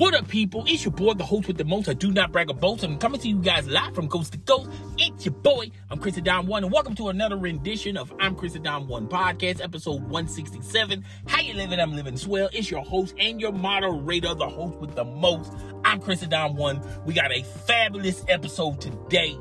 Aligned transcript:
What 0.00 0.14
up, 0.14 0.28
people? 0.28 0.64
It's 0.66 0.82
your 0.82 0.92
boy, 0.92 1.12
the 1.12 1.26
host 1.26 1.46
with 1.46 1.58
the 1.58 1.64
most. 1.66 1.86
I 1.86 1.92
do 1.92 2.10
not 2.10 2.32
brag 2.32 2.48
boast. 2.58 2.82
I'm 2.84 2.96
coming 2.96 3.20
to 3.20 3.28
you 3.28 3.38
guys 3.38 3.68
live 3.68 3.94
from 3.94 4.08
coast 4.08 4.32
to 4.32 4.38
coast. 4.38 4.70
It's 4.96 5.26
your 5.26 5.34
boy. 5.34 5.70
I'm 5.90 5.98
Chris 5.98 6.14
Don 6.14 6.46
One, 6.46 6.64
and 6.64 6.72
welcome 6.72 6.94
to 6.94 7.10
another 7.10 7.36
rendition 7.36 7.98
of 7.98 8.10
I'm 8.18 8.34
Chris 8.34 8.54
Don 8.54 8.88
One 8.88 9.08
podcast, 9.08 9.62
episode 9.62 10.00
167. 10.00 11.04
How 11.26 11.42
you 11.42 11.52
living? 11.52 11.78
I'm 11.78 11.94
living 11.94 12.16
swell. 12.16 12.48
It's 12.50 12.70
your 12.70 12.82
host 12.82 13.14
and 13.18 13.42
your 13.42 13.52
moderator, 13.52 14.34
the 14.34 14.48
host 14.48 14.78
with 14.78 14.94
the 14.94 15.04
most. 15.04 15.52
I'm 15.84 16.00
Chris 16.00 16.20
Don 16.20 16.56
One. 16.56 16.80
We 17.04 17.12
got 17.12 17.30
a 17.30 17.42
fabulous 17.42 18.24
episode 18.26 18.80
today. 18.80 19.36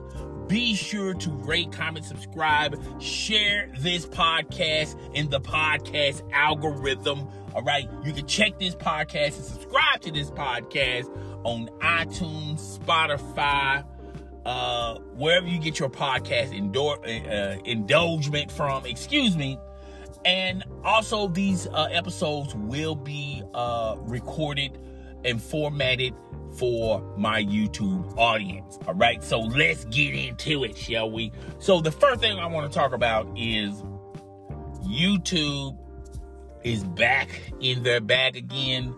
Be 0.50 0.74
sure 0.74 1.14
to 1.14 1.30
rate, 1.30 1.72
comment, 1.72 2.06
subscribe, 2.06 2.76
share 3.02 3.72
this 3.78 4.06
podcast 4.08 5.00
in 5.14 5.30
the 5.30 5.40
podcast 5.40 6.30
algorithm. 6.34 7.30
All 7.56 7.64
right. 7.64 7.90
You 8.04 8.14
can 8.14 8.28
check 8.28 8.60
this 8.60 8.76
podcast 8.76 9.36
and 9.38 9.46
subscribe 9.46 10.02
to 10.02 10.12
this 10.12 10.32
podcast 10.32 11.10
on 11.44 11.68
iTunes, 11.82 12.80
Spotify, 12.80 13.86
uh, 14.46 15.00
wherever 15.16 15.48
you 15.48 15.60
get 15.60 15.80
your 15.80 15.90
podcast 15.90 16.54
indor- 16.54 17.04
uh, 17.06 17.58
indulgement 17.66 18.52
from. 18.52 18.86
Excuse 18.86 19.36
me. 19.36 19.58
And 20.26 20.64
also, 20.84 21.28
these 21.28 21.68
uh, 21.68 21.88
episodes 21.92 22.54
will 22.54 22.96
be 22.96 23.42
uh, 23.54 23.96
recorded 24.00 24.78
and 25.24 25.42
formatted 25.42 26.14
for 26.58 27.02
my 27.18 27.44
YouTube 27.44 28.18
audience. 28.18 28.80
All 28.88 28.96
right, 28.96 29.24
so 29.24 29.40
let's 29.40 29.86
get 29.86 30.14
into 30.14 30.64
it, 30.64 30.78
shall 30.78 31.10
we? 31.10 31.32
So, 31.60 31.80
the 31.80 31.92
first 31.92 32.20
thing 32.20 32.38
I 32.38 32.48
want 32.48 32.72
to 32.72 32.78
talk 32.78 32.92
about 32.94 33.28
is 33.38 33.82
YouTube 34.84 35.78
is 36.64 36.84
back 36.84 37.30
in 37.60 37.84
their 37.84 38.02
bag 38.02 38.36
again. 38.36 38.96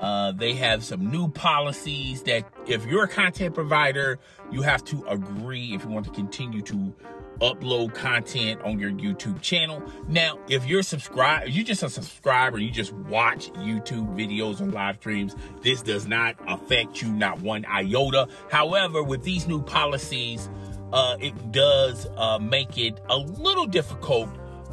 Uh, 0.00 0.32
they 0.32 0.54
have 0.54 0.84
some 0.84 1.10
new 1.10 1.28
policies 1.28 2.22
that 2.24 2.44
if 2.66 2.84
you're 2.86 3.04
a 3.04 3.08
content 3.08 3.54
provider, 3.54 4.18
you 4.50 4.62
have 4.62 4.84
to 4.84 5.04
agree 5.06 5.72
if 5.74 5.84
you 5.84 5.90
want 5.90 6.04
to 6.04 6.12
continue 6.12 6.60
to 6.60 6.94
upload 7.40 7.94
content 7.94 8.60
on 8.62 8.78
your 8.78 8.90
YouTube 8.90 9.40
channel. 9.40 9.82
Now, 10.08 10.38
if 10.48 10.66
you're 10.66 10.82
subscribed, 10.82 11.50
you're 11.50 11.64
just 11.64 11.82
a 11.82 11.88
subscriber, 11.88 12.58
you 12.58 12.70
just 12.70 12.92
watch 12.92 13.50
YouTube 13.54 14.14
videos 14.14 14.60
and 14.60 14.72
live 14.72 14.96
streams, 14.96 15.34
this 15.62 15.82
does 15.82 16.06
not 16.06 16.36
affect 16.46 17.02
you 17.02 17.10
not 17.10 17.40
one 17.40 17.64
iota. 17.64 18.28
However, 18.50 19.02
with 19.02 19.22
these 19.22 19.46
new 19.46 19.62
policies, 19.62 20.48
uh, 20.92 21.16
it 21.20 21.52
does 21.52 22.06
uh, 22.16 22.38
make 22.38 22.78
it 22.78 23.00
a 23.08 23.16
little 23.16 23.66
difficult 23.66 24.28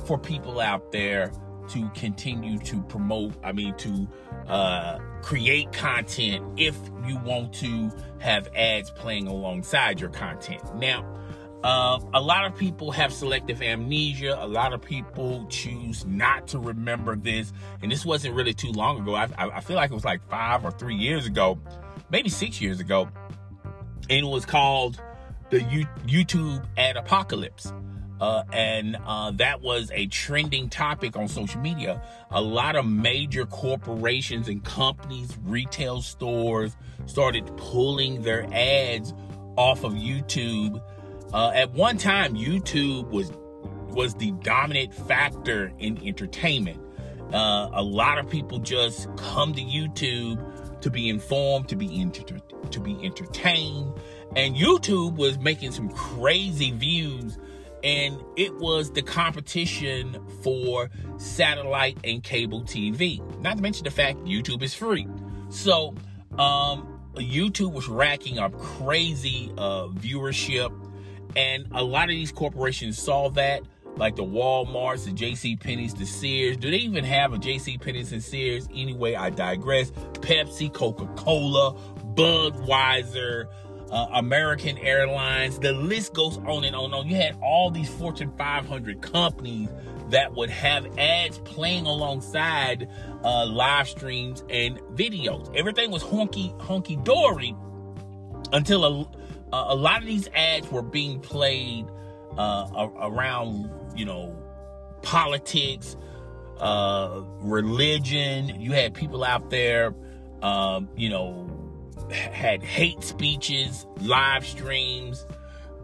for 0.05 0.17
people 0.17 0.59
out 0.59 0.91
there 0.91 1.31
to 1.71 1.89
continue 1.89 2.57
to 2.59 2.81
promote, 2.83 3.33
I 3.43 3.51
mean, 3.51 3.75
to 3.77 4.07
uh, 4.47 4.99
create 5.21 5.71
content 5.71 6.45
if 6.59 6.75
you 7.05 7.17
want 7.19 7.53
to 7.55 7.91
have 8.19 8.49
ads 8.55 8.91
playing 8.91 9.27
alongside 9.27 9.99
your 9.99 10.09
content. 10.09 10.61
Now, 10.75 11.05
uh, 11.63 11.99
a 12.13 12.21
lot 12.21 12.45
of 12.45 12.55
people 12.55 12.91
have 12.91 13.13
selective 13.13 13.61
amnesia. 13.61 14.35
A 14.39 14.47
lot 14.47 14.73
of 14.73 14.81
people 14.81 15.45
choose 15.47 16.05
not 16.05 16.47
to 16.47 16.59
remember 16.59 17.15
this. 17.15 17.53
And 17.81 17.91
this 17.91 18.05
wasn't 18.05 18.33
really 18.35 18.53
too 18.53 18.71
long 18.71 19.01
ago. 19.01 19.13
I, 19.13 19.29
I, 19.37 19.61
feel 19.61 19.75
like 19.75 19.91
it 19.91 19.93
was 19.93 20.05
like 20.05 20.27
five 20.27 20.65
or 20.65 20.71
three 20.71 20.95
years 20.95 21.27
ago, 21.27 21.59
maybe 22.09 22.29
six 22.29 22.59
years 22.59 22.79
ago. 22.79 23.09
And 24.09 24.25
it 24.25 24.29
was 24.29 24.45
called 24.45 24.99
the 25.51 25.61
U- 25.61 25.85
YouTube 26.07 26.65
ad 26.77 26.97
apocalypse. 26.97 27.71
Uh, 28.21 28.43
and 28.53 28.95
uh, 29.07 29.31
that 29.31 29.63
was 29.63 29.89
a 29.95 30.05
trending 30.05 30.69
topic 30.69 31.17
on 31.17 31.27
social 31.27 31.59
media. 31.59 31.99
A 32.29 32.39
lot 32.39 32.75
of 32.75 32.85
major 32.85 33.47
corporations 33.47 34.47
and 34.47 34.63
companies, 34.63 35.35
retail 35.43 36.03
stores, 36.03 36.77
started 37.07 37.45
pulling 37.57 38.21
their 38.21 38.47
ads 38.53 39.15
off 39.57 39.83
of 39.83 39.93
YouTube. 39.93 40.79
Uh, 41.33 41.51
at 41.55 41.71
one 41.71 41.97
time, 41.97 42.35
YouTube 42.35 43.09
was 43.09 43.31
was 43.89 44.13
the 44.15 44.31
dominant 44.43 44.93
factor 44.93 45.73
in 45.79 45.97
entertainment. 46.07 46.79
Uh, 47.33 47.69
a 47.73 47.83
lot 47.83 48.19
of 48.19 48.29
people 48.29 48.59
just 48.59 49.09
come 49.17 49.53
to 49.53 49.61
YouTube 49.61 50.79
to 50.81 50.89
be 50.89 51.09
informed, 51.09 51.67
to 51.69 51.75
be 51.75 51.99
inter- 51.99 52.39
to 52.69 52.79
be 52.79 53.03
entertained, 53.03 53.93
and 54.35 54.55
YouTube 54.55 55.15
was 55.15 55.39
making 55.39 55.71
some 55.71 55.89
crazy 55.89 56.71
views 56.71 57.39
and 57.83 58.23
it 58.35 58.55
was 58.57 58.91
the 58.91 59.01
competition 59.01 60.17
for 60.41 60.89
satellite 61.17 61.97
and 62.03 62.23
cable 62.23 62.61
TV. 62.61 63.21
Not 63.41 63.57
to 63.57 63.63
mention 63.63 63.83
the 63.83 63.91
fact 63.91 64.19
YouTube 64.23 64.61
is 64.61 64.73
free. 64.73 65.07
So, 65.49 65.95
um, 66.37 66.99
YouTube 67.15 67.73
was 67.73 67.87
racking 67.87 68.39
up 68.39 68.57
crazy 68.57 69.51
uh, 69.57 69.87
viewership, 69.87 70.71
and 71.35 71.67
a 71.71 71.83
lot 71.83 72.05
of 72.05 72.11
these 72.11 72.31
corporations 72.31 73.01
saw 73.01 73.29
that, 73.31 73.63
like 73.97 74.15
the 74.15 74.23
WalMarts, 74.23 75.05
the 75.05 75.11
J.C. 75.11 75.57
Penney's, 75.57 75.93
the 75.93 76.05
Sears. 76.05 76.55
Do 76.55 76.71
they 76.71 76.77
even 76.77 77.03
have 77.03 77.33
a 77.33 77.37
J.C. 77.37 77.77
Penney's 77.77 78.13
and 78.13 78.23
Sears? 78.23 78.69
Anyway, 78.73 79.15
I 79.15 79.29
digress. 79.29 79.91
Pepsi, 79.91 80.73
Coca 80.73 81.05
Cola, 81.17 81.75
Budweiser 82.15 83.47
uh, 83.91 84.07
American 84.13 84.77
Airlines. 84.77 85.59
The 85.59 85.73
list 85.73 86.13
goes 86.13 86.37
on 86.39 86.63
and 86.63 86.75
on 86.75 86.85
and 86.85 86.93
on. 86.93 87.07
You 87.07 87.15
had 87.15 87.37
all 87.41 87.69
these 87.69 87.89
Fortune 87.89 88.31
500 88.37 89.01
companies 89.01 89.69
that 90.09 90.33
would 90.35 90.49
have 90.49 90.97
ads 90.97 91.39
playing 91.39 91.85
alongside 91.85 92.89
uh, 93.23 93.45
live 93.45 93.87
streams 93.87 94.43
and 94.49 94.79
videos. 94.95 95.53
Everything 95.55 95.91
was 95.91 96.03
honky 96.03 96.57
honky 96.59 97.01
dory 97.03 97.55
until 98.53 98.83
a, 98.85 99.09
a 99.53 99.75
lot 99.75 100.01
of 100.01 100.07
these 100.07 100.27
ads 100.33 100.69
were 100.71 100.81
being 100.81 101.19
played 101.19 101.85
uh, 102.37 102.89
around, 103.01 103.69
you 103.95 104.05
know, 104.05 104.35
politics, 105.01 105.95
uh, 106.59 107.21
religion. 107.39 108.59
You 108.59 108.71
had 108.71 108.93
people 108.93 109.23
out 109.23 109.49
there, 109.49 109.93
um, 110.41 110.89
you 110.95 111.09
know, 111.09 111.49
had 112.11 112.63
hate 112.63 113.03
speeches, 113.03 113.85
live 113.99 114.45
streams. 114.45 115.25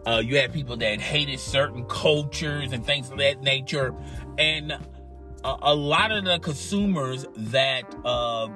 Uh, 0.06 0.22
you 0.24 0.36
had 0.38 0.52
people 0.52 0.76
that 0.76 1.00
hated 1.00 1.38
certain 1.38 1.84
cultures 1.86 2.72
and 2.72 2.84
things 2.84 3.10
of 3.10 3.18
that 3.18 3.42
nature. 3.42 3.94
And 4.38 4.72
a, 4.72 5.56
a 5.62 5.74
lot 5.74 6.12
of 6.12 6.24
the 6.24 6.38
consumers 6.38 7.26
that, 7.36 7.84
uh, 8.04 8.48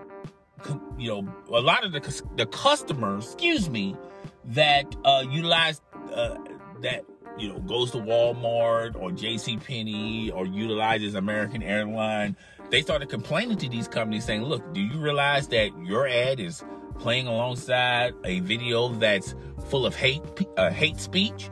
you 0.97 1.09
know, 1.09 1.35
a 1.49 1.61
lot 1.61 1.85
of 1.85 1.93
the, 1.93 2.23
the 2.37 2.47
customers, 2.47 3.25
excuse 3.27 3.69
me, 3.69 3.97
that 4.45 4.95
uh, 5.05 5.25
utilize 5.29 5.81
uh, 6.15 6.37
that 6.81 7.05
you 7.39 7.49
know 7.49 7.59
goes 7.61 7.91
to 7.93 7.99
Walmart 7.99 9.01
or 9.01 9.13
J.C. 9.13 9.57
Penney 9.57 10.31
or 10.31 10.47
utilizes 10.47 11.15
American 11.15 11.63
Airline, 11.63 12.37
they 12.71 12.83
started 12.83 13.09
complaining 13.09 13.57
to 13.59 13.69
these 13.69 13.89
companies 13.89 14.25
saying, 14.25 14.43
"Look, 14.43 14.75
do 14.75 14.81
you 14.81 14.99
realize 14.99 15.49
that 15.49 15.71
your 15.83 16.07
ad 16.07 16.41
is 16.41 16.65
playing 16.99 17.27
alongside 17.27 18.15
a 18.25 18.41
video 18.41 18.89
that's 18.89 19.35
full 19.69 19.87
of 19.87 19.95
hate 19.95 20.23
uh, 20.57 20.71
hate 20.71 20.99
speech. 20.99 21.51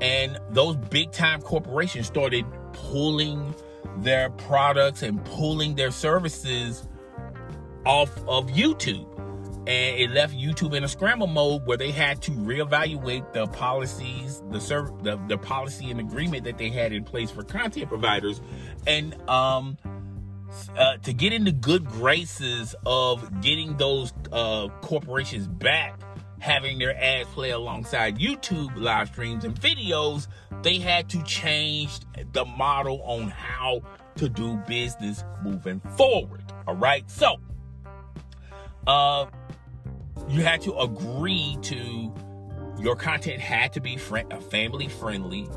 And 0.00 0.38
those 0.50 0.76
big 0.76 1.12
time 1.12 1.40
corporations 1.40 2.06
started 2.06 2.44
pulling 2.72 3.54
their 3.98 4.30
products 4.30 5.02
and 5.02 5.24
pulling 5.24 5.76
their 5.76 5.90
services 5.90 6.88
off 7.86 8.10
of 8.26 8.48
YouTube. 8.48 9.10
And 9.66 9.98
it 9.98 10.10
left 10.10 10.36
YouTube 10.36 10.74
in 10.74 10.84
a 10.84 10.88
scramble 10.88 11.26
mode 11.26 11.64
where 11.64 11.78
they 11.78 11.90
had 11.90 12.20
to 12.22 12.32
reevaluate 12.32 13.32
the 13.32 13.46
policies, 13.46 14.42
the 14.50 14.60
serv- 14.60 15.02
the, 15.02 15.18
the 15.26 15.38
policy 15.38 15.90
and 15.90 16.00
agreement 16.00 16.44
that 16.44 16.58
they 16.58 16.68
had 16.68 16.92
in 16.92 17.02
place 17.02 17.30
for 17.30 17.44
content 17.44 17.88
providers, 17.88 18.42
and 18.86 19.14
um, 19.28 19.78
uh, 20.76 20.96
to 20.98 21.12
get 21.12 21.32
into 21.32 21.52
good 21.52 21.84
graces 21.84 22.74
of 22.86 23.40
getting 23.40 23.76
those 23.76 24.12
uh, 24.32 24.68
corporations 24.80 25.46
back 25.46 26.00
having 26.44 26.78
their 26.78 26.94
ads 27.02 27.26
play 27.30 27.50
alongside 27.50 28.18
YouTube 28.18 28.70
live 28.76 29.08
streams 29.08 29.46
and 29.46 29.54
videos, 29.54 30.28
they 30.62 30.78
had 30.78 31.08
to 31.08 31.22
change 31.22 32.00
the 32.32 32.44
model 32.44 33.00
on 33.02 33.30
how 33.30 33.80
to 34.16 34.28
do 34.28 34.56
business 34.68 35.24
moving 35.42 35.80
forward. 35.96 36.42
All 36.66 36.76
right. 36.76 37.10
So, 37.10 37.36
uh, 38.86 39.26
you 40.28 40.42
had 40.42 40.60
to 40.62 40.76
agree 40.78 41.56
to 41.62 42.14
your 42.78 42.96
content 42.96 43.40
had 43.40 43.72
to 43.72 43.80
be 43.80 43.96
friend, 43.96 44.30
family 44.50 44.88
friendly 44.88 45.48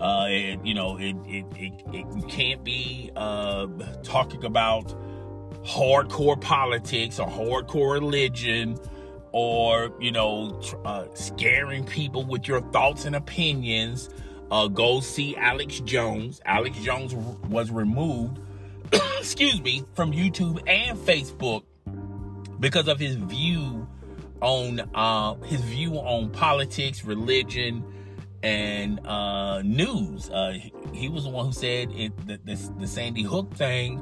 uh, 0.00 0.26
it, 0.28 0.64
you 0.64 0.74
know, 0.74 0.98
it, 0.98 1.16
it, 1.26 1.46
it, 1.56 1.72
it 1.92 2.28
can't 2.28 2.62
be 2.64 3.10
uh, 3.16 3.66
talking 4.02 4.44
about 4.44 4.94
hardcore 5.64 6.40
politics 6.40 7.18
or 7.18 7.26
hardcore 7.26 7.94
religion 7.94 8.78
or, 9.32 9.92
you 10.00 10.12
know, 10.12 10.60
uh, 10.84 11.06
scaring 11.14 11.84
people 11.84 12.24
with 12.24 12.46
your 12.46 12.60
thoughts 12.72 13.04
and 13.04 13.16
opinions. 13.16 14.08
Uh, 14.50 14.68
go 14.68 15.00
see 15.00 15.36
Alex 15.36 15.80
Jones. 15.80 16.40
Alex 16.44 16.78
Jones 16.78 17.14
was 17.14 17.70
removed, 17.70 18.38
excuse 19.18 19.60
me, 19.60 19.82
from 19.94 20.12
YouTube 20.12 20.62
and 20.68 20.96
Facebook 20.98 21.64
because 22.60 22.88
of 22.88 22.98
his 22.98 23.16
view 23.16 23.86
on 24.40 24.80
uh, 24.94 25.34
his 25.44 25.60
view 25.62 25.94
on 25.94 26.30
politics, 26.30 27.04
religion, 27.04 27.84
and 28.46 29.04
uh, 29.04 29.60
news. 29.62 30.30
Uh, 30.30 30.56
he, 30.92 31.08
was 31.08 31.24
the 31.24 31.30
one 31.30 31.46
who 31.46 31.52
said 31.52 31.90
it, 31.90 32.16
the, 32.28 32.38
the, 32.44 32.72
the 32.78 32.86
Sandy 32.86 33.24
Hook 33.24 33.52
thing 33.54 34.00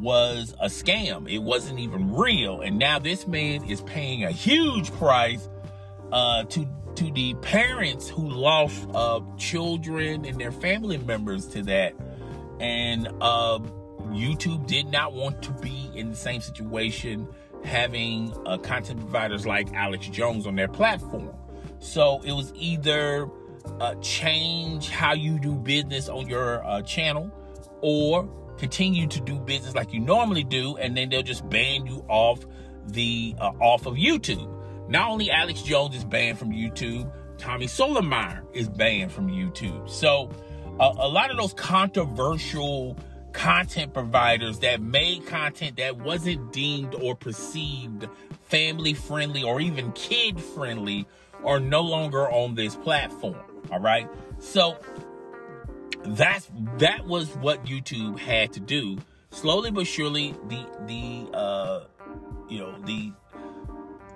was 0.00 0.54
a 0.60 0.66
scam. 0.66 1.30
It 1.30 1.40
wasn't 1.40 1.78
even 1.78 2.14
real. 2.14 2.62
And 2.62 2.78
now 2.78 2.98
this 2.98 3.26
man 3.26 3.64
is 3.64 3.82
paying 3.82 4.24
a 4.24 4.30
huge 4.30 4.90
price 4.92 5.46
uh, 6.10 6.44
to 6.44 6.66
to 6.94 7.10
the 7.12 7.34
parents 7.34 8.08
who 8.08 8.28
lost 8.28 8.86
uh, 8.94 9.20
children 9.38 10.24
and 10.24 10.38
their 10.38 10.52
family 10.52 10.98
members 10.98 11.46
to 11.48 11.62
that. 11.62 11.94
And 12.60 13.08
uh, 13.20 13.58
YouTube 14.08 14.66
did 14.66 14.86
not 14.86 15.12
want 15.12 15.42
to 15.42 15.52
be 15.52 15.90
in 15.94 16.10
the 16.10 16.16
same 16.16 16.40
situation 16.40 17.28
having 17.64 18.34
uh, 18.46 18.58
content 18.58 19.00
providers 19.00 19.46
like 19.46 19.72
Alex 19.74 20.08
Jones 20.08 20.46
on 20.46 20.56
their 20.56 20.68
platform. 20.68 21.34
So 21.78 22.20
it 22.24 22.32
was 22.32 22.52
either 22.54 23.28
uh, 23.80 23.94
change 23.96 24.90
how 24.90 25.12
you 25.14 25.38
do 25.38 25.54
business 25.54 26.08
on 26.08 26.28
your 26.28 26.64
uh, 26.64 26.82
channel 26.82 27.30
or 27.80 28.28
continue 28.58 29.06
to 29.08 29.20
do 29.20 29.38
business 29.38 29.74
like 29.74 29.92
you 29.92 30.00
normally 30.00 30.44
do, 30.44 30.76
and 30.76 30.96
then 30.96 31.08
they'll 31.08 31.22
just 31.22 31.48
ban 31.48 31.86
you 31.86 32.04
off 32.08 32.44
the 32.88 33.34
uh, 33.40 33.50
off 33.60 33.86
of 33.86 33.94
YouTube. 33.94 34.48
Not 34.88 35.08
only 35.08 35.30
Alex 35.30 35.62
Jones 35.62 35.96
is 35.96 36.04
banned 36.04 36.38
from 36.38 36.50
YouTube, 36.50 37.10
Tommy 37.38 37.66
Sotomayor 37.66 38.44
is 38.52 38.68
banned 38.68 39.10
from 39.10 39.28
YouTube. 39.28 39.88
So 39.88 40.30
uh, 40.78 40.92
a 40.98 41.08
lot 41.08 41.30
of 41.30 41.36
those 41.36 41.54
controversial 41.54 42.96
content 43.32 43.94
providers 43.94 44.58
that 44.60 44.80
made 44.80 45.26
content 45.26 45.76
that 45.78 45.98
wasn't 45.98 46.52
deemed 46.52 46.94
or 46.94 47.14
perceived 47.14 48.06
family 48.42 48.94
friendly 48.94 49.42
or 49.42 49.60
even 49.60 49.90
kid 49.92 50.40
friendly 50.40 51.06
are 51.44 51.58
no 51.58 51.80
longer 51.80 52.30
on 52.30 52.54
this 52.54 52.76
platform. 52.76 53.51
All 53.72 53.80
right. 53.80 54.08
So 54.38 54.76
that's 56.04 56.50
that 56.78 57.06
was 57.06 57.28
what 57.36 57.64
YouTube 57.64 58.18
had 58.18 58.52
to 58.52 58.60
do. 58.60 58.98
Slowly 59.30 59.70
but 59.70 59.86
surely, 59.86 60.34
the 60.48 60.66
the 60.86 61.36
uh, 61.36 61.84
you 62.50 62.58
know 62.58 62.78
the 62.84 63.12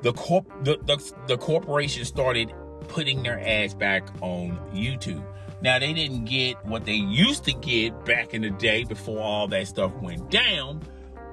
the 0.03 0.13
corp 0.13 0.47
the, 0.63 0.77
the, 0.85 1.13
the 1.27 1.39
corporation 1.39 2.05
started 2.05 2.53
putting 2.89 3.23
their 3.23 3.41
ads 3.41 3.75
back 3.75 4.07
on 4.21 4.59
YouTube. 4.75 5.25
Now 5.63 5.79
they 5.79 5.95
didn't 5.95 6.27
get 6.27 6.63
what 6.67 6.85
they 6.85 6.93
used 6.93 7.45
to 7.45 7.55
get 7.55 8.05
back 8.05 8.35
in 8.35 8.43
the 8.43 8.51
day 8.51 8.85
before 8.85 9.21
all 9.21 9.49
that 9.49 9.67
stuff 9.67 9.91
went 10.03 10.31
down, 10.31 10.83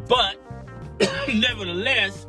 but 0.07 0.37
nevertheless, 1.33 2.25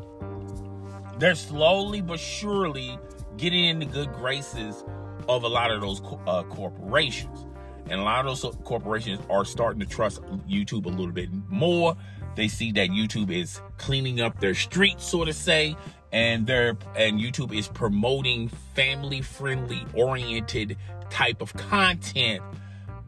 they're 1.21 1.37
slowly 1.37 2.01
but 2.01 2.19
surely 2.19 2.99
getting 3.37 3.65
in 3.65 3.79
the 3.79 3.87
good 3.87 4.13
graces 4.13 4.85
of 5.29 5.45
a 5.45 5.49
lot 5.49 5.71
of 5.71 5.81
those 5.81 6.01
uh, 6.27 6.43
corporations. 6.45 7.47
And 7.91 8.01
a 8.01 8.03
lot 8.03 8.27
of 8.27 8.41
those 8.41 8.57
corporations 8.65 9.21
are 9.29 9.45
starting 9.45 9.81
to 9.81 9.87
trust 9.87 10.23
YouTube 10.49 10.87
a 10.87 10.89
little 10.89 11.13
bit 11.13 11.29
more. 11.49 11.97
They 12.35 12.49
see 12.49 12.73
that 12.73 12.89
YouTube 12.89 13.31
is 13.31 13.61
cleaning 13.77 14.21
up 14.21 14.41
their 14.41 14.55
streets, 14.55 15.07
so 15.07 15.25
to 15.25 15.33
say, 15.33 15.77
and 16.13 16.47
they're 16.47 16.77
and 16.97 17.21
YouTube 17.21 17.55
is 17.55 17.69
promoting 17.69 18.49
family-friendly 18.75 19.87
oriented 19.95 20.77
type 21.11 21.43
of 21.43 21.53
content 21.55 22.43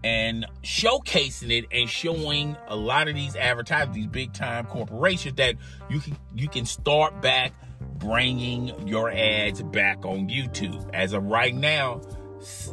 and 0.05 0.47
showcasing 0.63 1.51
it 1.51 1.65
and 1.73 1.89
showing 1.89 2.57
a 2.69 2.77
lot 2.77 3.09
of 3.09 3.15
these 3.15 3.35
advertisers, 3.35 3.95
these 3.95 4.07
big 4.07 4.33
time 4.33 4.67
corporations 4.67 5.37
that 5.37 5.57
you 5.89 6.01
can 6.01 6.17
you 6.35 6.49
can 6.49 6.67
start 6.67 7.21
back 7.21 7.53
bringing 7.99 8.87
your 8.87 9.11
ads 9.11 9.63
back 9.63 10.05
on 10.05 10.29
YouTube. 10.29 10.91
As 10.95 11.13
of 11.13 11.25
right 11.25 11.55
now, 11.55 12.01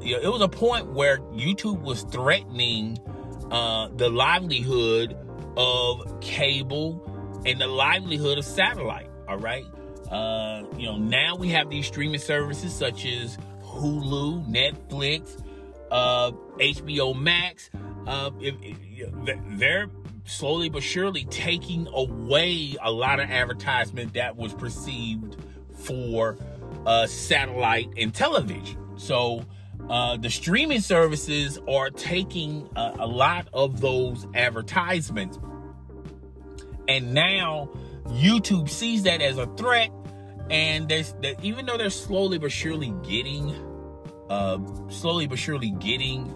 it 0.01 0.31
was 0.31 0.41
a 0.41 0.49
point 0.49 0.91
where 0.91 1.19
YouTube 1.19 1.81
was 1.81 2.03
threatening 2.03 2.97
uh, 3.51 3.89
the 3.95 4.09
livelihood 4.09 5.17
of 5.57 6.19
cable 6.21 7.41
and 7.45 7.59
the 7.59 7.67
livelihood 7.67 8.37
of 8.37 8.45
satellite. 8.45 9.09
All 9.27 9.37
right. 9.37 9.65
Uh, 10.11 10.63
you 10.77 10.85
know, 10.85 10.97
now 10.97 11.35
we 11.35 11.49
have 11.49 11.69
these 11.69 11.87
streaming 11.87 12.19
services 12.19 12.73
such 12.73 13.05
as 13.05 13.37
Hulu, 13.63 14.47
Netflix, 14.47 15.43
uh, 15.91 16.31
HBO 16.57 17.19
Max. 17.19 17.69
Uh, 18.05 18.31
if, 18.39 18.55
if, 18.61 18.77
they're 19.57 19.87
slowly 20.25 20.69
but 20.69 20.83
surely 20.83 21.25
taking 21.25 21.87
away 21.87 22.75
a 22.81 22.91
lot 22.91 23.19
of 23.19 23.29
advertisement 23.29 24.13
that 24.13 24.35
was 24.35 24.53
perceived 24.53 25.37
for 25.75 26.37
uh, 26.85 27.07
satellite 27.07 27.89
and 27.97 28.13
television. 28.13 28.77
So 28.95 29.45
uh, 29.89 30.17
the 30.17 30.29
streaming 30.29 30.79
services 30.79 31.59
are 31.67 31.89
taking 31.89 32.69
a, 32.75 32.93
a 32.99 33.07
lot 33.07 33.47
of 33.53 33.81
those 33.81 34.27
advertisements. 34.33 35.39
And 36.87 37.13
now 37.13 37.69
YouTube 38.05 38.69
sees 38.69 39.03
that 39.03 39.21
as 39.21 39.37
a 39.37 39.47
threat. 39.55 39.91
And 40.49 40.87
there's 40.89 41.13
that 41.21 41.43
even 41.43 41.65
though 41.65 41.77
they're 41.77 41.89
slowly 41.89 42.37
but 42.37 42.51
surely 42.51 42.93
getting, 43.03 43.55
uh, 44.29 44.59
slowly 44.89 45.27
but 45.27 45.39
surely 45.39 45.71
getting 45.71 46.33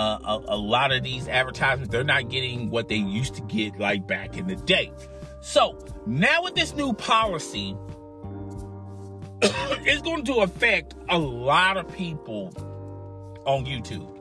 a, 0.00 0.42
a 0.48 0.56
lot 0.56 0.92
of 0.92 1.02
these 1.02 1.28
advertisements, 1.28 1.90
they're 1.90 2.04
not 2.04 2.28
getting 2.28 2.70
what 2.70 2.88
they 2.88 2.96
used 2.96 3.34
to 3.34 3.42
get 3.42 3.78
like 3.78 4.06
back 4.06 4.36
in 4.36 4.46
the 4.46 4.56
day. 4.56 4.92
So 5.40 5.78
now 6.06 6.42
with 6.42 6.54
this 6.54 6.74
new 6.74 6.92
policy, 6.92 7.76
it's 9.42 10.02
going 10.02 10.24
to 10.24 10.36
affect 10.36 10.94
a 11.08 11.18
lot 11.18 11.76
of 11.76 11.92
people 11.94 12.52
on 13.46 13.64
YouTube. 13.64 14.16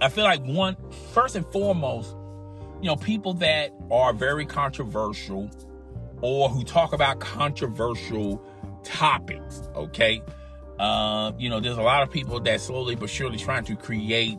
I 0.00 0.08
feel 0.08 0.24
like 0.24 0.42
one, 0.44 0.76
first 1.12 1.36
and 1.36 1.46
foremost, 1.46 2.16
you 2.80 2.88
know, 2.88 2.96
people 2.96 3.34
that 3.34 3.72
are 3.90 4.12
very 4.12 4.44
controversial 4.44 5.48
or 6.22 6.48
who 6.48 6.64
talk 6.64 6.92
about 6.92 7.20
controversial 7.20 8.42
topics, 8.82 9.62
okay? 9.76 10.20
Uh, 10.82 11.30
you 11.38 11.48
know, 11.48 11.60
there's 11.60 11.78
a 11.78 11.82
lot 11.82 12.02
of 12.02 12.10
people 12.10 12.40
that 12.40 12.60
slowly 12.60 12.96
but 12.96 13.08
surely 13.08 13.38
trying 13.38 13.62
to 13.62 13.76
create 13.76 14.36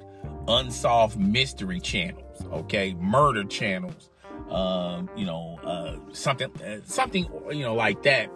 unsolved 0.50 1.18
mystery 1.18 1.80
channels, 1.80 2.44
okay? 2.51 2.94
Murder 2.95 3.46
channels, 3.46 4.10
um, 4.50 5.10
you 5.15 5.25
know, 5.25 5.58
uh, 5.63 5.96
something, 6.12 6.51
uh, 6.62 6.79
something, 6.84 7.25
you 7.50 7.62
know, 7.63 7.75
like 7.75 8.03
that. 8.03 8.29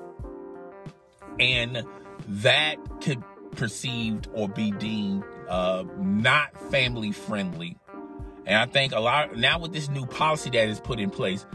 And 1.38 1.84
that 2.30 2.78
could 3.02 3.22
perceived 3.58 4.30
or 4.34 4.48
be 4.48 4.72
deemed 4.72 5.26
uh, 5.50 5.84
not 5.98 6.58
family 6.72 7.12
friendly. 7.12 7.76
And 8.46 8.56
I 8.56 8.68
think 8.68 8.94
a 8.94 9.02
lot 9.02 9.36
now 9.36 9.60
with 9.60 9.74
this 9.74 9.90
new 9.90 10.06
policy 10.06 10.50
that 10.52 10.70
is 10.70 10.80
put 10.80 11.02
in 11.02 11.10
place, 11.10 11.46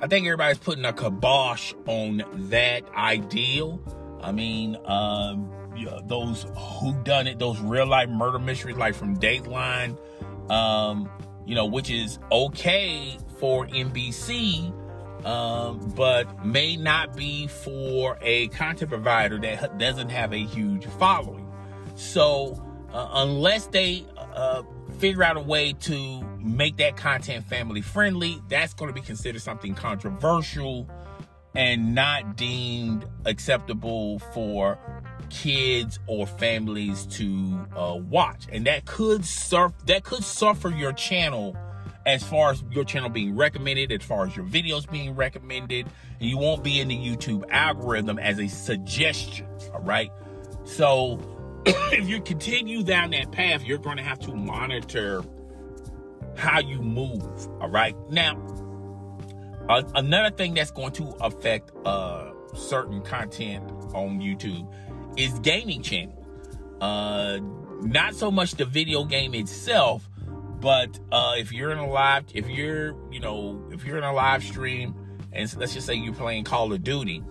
I 0.00 0.06
think 0.06 0.24
everybody's 0.24 0.58
putting 0.58 0.84
a 0.84 0.92
kibosh 0.92 1.74
on 1.88 2.22
that 2.48 2.84
ideal. 2.94 3.80
I 4.22 4.30
mean, 4.30 4.78
um, 4.84 5.50
those 6.06 6.46
who 6.56 6.94
done 7.02 7.26
it, 7.26 7.38
those 7.38 7.60
real 7.60 7.86
life 7.86 8.08
murder 8.08 8.38
mysteries, 8.38 8.76
like 8.76 8.94
from 8.94 9.16
Dateline, 9.16 9.98
um, 10.50 11.10
you 11.46 11.54
know, 11.54 11.66
which 11.66 11.90
is 11.90 12.18
okay 12.30 13.18
for 13.38 13.66
NBC, 13.66 14.72
um, 15.26 15.92
but 15.96 16.44
may 16.44 16.76
not 16.76 17.16
be 17.16 17.46
for 17.46 18.18
a 18.20 18.48
content 18.48 18.90
provider 18.90 19.38
that 19.38 19.78
doesn't 19.78 20.10
have 20.10 20.32
a 20.32 20.42
huge 20.42 20.86
following. 20.98 21.50
So, 21.96 22.62
uh, 22.92 23.08
unless 23.14 23.66
they 23.68 24.04
uh, 24.16 24.62
figure 24.98 25.22
out 25.22 25.36
a 25.36 25.40
way 25.40 25.72
to 25.72 26.22
make 26.38 26.76
that 26.76 26.96
content 26.96 27.46
family 27.46 27.80
friendly, 27.80 28.40
that's 28.48 28.74
going 28.74 28.88
to 28.88 28.94
be 28.94 29.04
considered 29.04 29.42
something 29.42 29.74
controversial 29.74 30.88
and 31.54 31.94
not 31.94 32.36
deemed 32.36 33.06
acceptable 33.24 34.18
for 34.18 34.78
kids 35.30 35.98
or 36.06 36.26
families 36.26 37.06
to 37.06 37.66
uh, 37.76 37.96
watch. 37.96 38.46
And 38.50 38.66
that 38.66 38.84
could 38.84 39.24
surf 39.24 39.72
that 39.86 40.04
could 40.04 40.24
suffer 40.24 40.70
your 40.70 40.92
channel 40.92 41.56
as 42.06 42.22
far 42.22 42.50
as 42.50 42.62
your 42.70 42.84
channel 42.84 43.08
being 43.08 43.34
recommended, 43.34 43.90
as 43.90 44.02
far 44.02 44.26
as 44.26 44.36
your 44.36 44.44
videos 44.44 44.90
being 44.90 45.14
recommended, 45.14 45.86
and 46.20 46.28
you 46.28 46.36
won't 46.36 46.62
be 46.62 46.80
in 46.80 46.88
the 46.88 46.96
YouTube 46.96 47.48
algorithm 47.50 48.18
as 48.18 48.38
a 48.38 48.48
suggestion. 48.48 49.46
All 49.72 49.80
right. 49.80 50.10
So 50.64 51.18
if 51.66 52.08
you 52.08 52.20
continue 52.20 52.82
down 52.82 53.10
that 53.10 53.32
path, 53.32 53.64
you're 53.64 53.78
going 53.78 53.96
to 53.96 54.02
have 54.02 54.18
to 54.20 54.34
monitor 54.34 55.22
how 56.36 56.60
you 56.60 56.82
move. 56.82 57.48
All 57.60 57.70
right. 57.70 57.96
Now, 58.10 58.36
uh, 59.68 59.82
another 59.94 60.34
thing 60.34 60.54
that's 60.54 60.70
going 60.70 60.92
to 60.92 61.08
affect 61.20 61.72
uh, 61.86 62.32
certain 62.54 63.00
content 63.00 63.70
on 63.94 64.20
YouTube 64.20 64.70
is 65.16 65.38
gaming 65.40 65.82
channel. 65.82 66.26
Uh, 66.80 67.38
not 67.80 68.14
so 68.14 68.30
much 68.30 68.52
the 68.52 68.64
video 68.64 69.04
game 69.04 69.34
itself, 69.34 70.08
but 70.60 70.98
uh, 71.12 71.34
if 71.36 71.52
you're 71.52 71.70
in 71.70 71.78
a 71.78 71.88
live, 71.88 72.24
if 72.34 72.48
you're, 72.48 72.94
you 73.12 73.20
know, 73.20 73.68
if 73.70 73.84
you're 73.84 73.98
in 73.98 74.04
a 74.04 74.12
live 74.12 74.42
stream 74.42 74.94
and 75.32 75.54
let's 75.56 75.74
just 75.74 75.86
say 75.86 75.94
you're 75.94 76.14
playing 76.14 76.44
Call 76.44 76.72
of 76.72 76.82
Duty, 76.82 77.22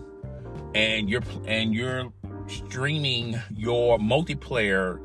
and 0.75 1.09
you're 1.09 1.23
and 1.45 1.73
you're 1.73 2.11
streaming 2.47 3.39
your 3.55 3.97
multiplayer 3.97 4.99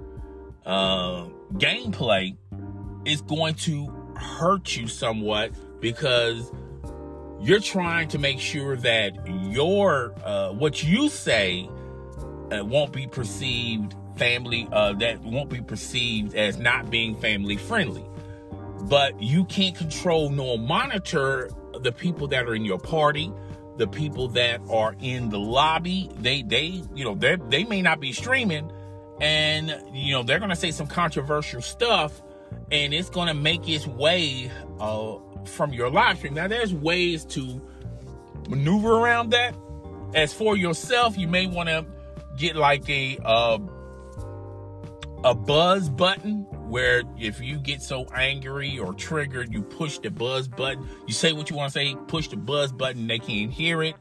uh, 0.66 1.26
gameplay, 1.54 2.36
is 3.04 3.22
going 3.22 3.54
to 3.54 3.86
hurt 4.16 4.76
you 4.76 4.88
somewhat 4.88 5.52
because 5.80 6.50
you're 7.40 7.60
trying 7.60 8.08
to 8.08 8.18
make 8.18 8.40
sure 8.40 8.76
that 8.76 9.12
your 9.26 10.14
uh, 10.24 10.50
what 10.50 10.82
you 10.82 11.08
say 11.08 11.68
uh, 12.52 12.64
won't 12.64 12.92
be 12.92 13.06
perceived 13.06 13.94
family 14.16 14.68
uh, 14.72 14.92
that 14.94 15.20
won't 15.22 15.48
be 15.48 15.60
perceived 15.60 16.34
as 16.34 16.58
not 16.58 16.90
being 16.90 17.16
family 17.20 17.56
friendly 17.56 18.04
but 18.82 19.20
you 19.22 19.44
can't 19.46 19.76
control 19.76 20.30
nor 20.30 20.58
monitor 20.58 21.50
the 21.80 21.92
people 21.92 22.26
that 22.26 22.46
are 22.46 22.54
in 22.54 22.64
your 22.64 22.78
party 22.78 23.32
the 23.76 23.86
people 23.86 24.28
that 24.28 24.60
are 24.68 24.96
in 25.00 25.28
the 25.28 25.38
lobby 25.38 26.10
they 26.18 26.42
they 26.42 26.82
you 26.94 27.04
know 27.04 27.14
they 27.14 27.36
they 27.48 27.64
may 27.64 27.80
not 27.80 28.00
be 28.00 28.12
streaming 28.12 28.70
and 29.20 29.76
you 29.92 30.12
know 30.12 30.22
they're 30.22 30.40
gonna 30.40 30.56
say 30.56 30.70
some 30.70 30.86
controversial 30.86 31.62
stuff 31.62 32.22
and 32.70 32.92
it's 32.92 33.10
gonna 33.10 33.34
make 33.34 33.68
its 33.68 33.86
way 33.86 34.50
uh, 34.80 35.16
from 35.44 35.72
your 35.72 35.90
live 35.90 36.18
stream. 36.18 36.34
Now, 36.34 36.48
there's 36.48 36.72
ways 36.72 37.24
to 37.26 37.60
maneuver 38.48 38.92
around 38.92 39.30
that. 39.30 39.54
As 40.14 40.32
for 40.32 40.56
yourself, 40.56 41.18
you 41.18 41.28
may 41.28 41.46
want 41.46 41.68
to 41.68 41.84
get 42.38 42.56
like 42.56 42.88
a 42.88 43.18
uh, 43.24 43.58
a 45.24 45.34
buzz 45.34 45.88
button 45.88 46.46
where 46.68 47.02
if 47.18 47.40
you 47.40 47.58
get 47.58 47.82
so 47.82 48.06
angry 48.14 48.78
or 48.78 48.92
triggered, 48.94 49.52
you 49.52 49.62
push 49.62 49.98
the 49.98 50.10
buzz 50.10 50.48
button. 50.48 50.86
You 51.06 51.14
say 51.14 51.32
what 51.32 51.50
you 51.50 51.56
want 51.56 51.72
to 51.72 51.78
say, 51.78 51.96
push 52.06 52.28
the 52.28 52.36
buzz 52.36 52.72
button. 52.72 53.06
They 53.06 53.18
can't 53.18 53.50
hear 53.50 53.82
it. 53.82 53.96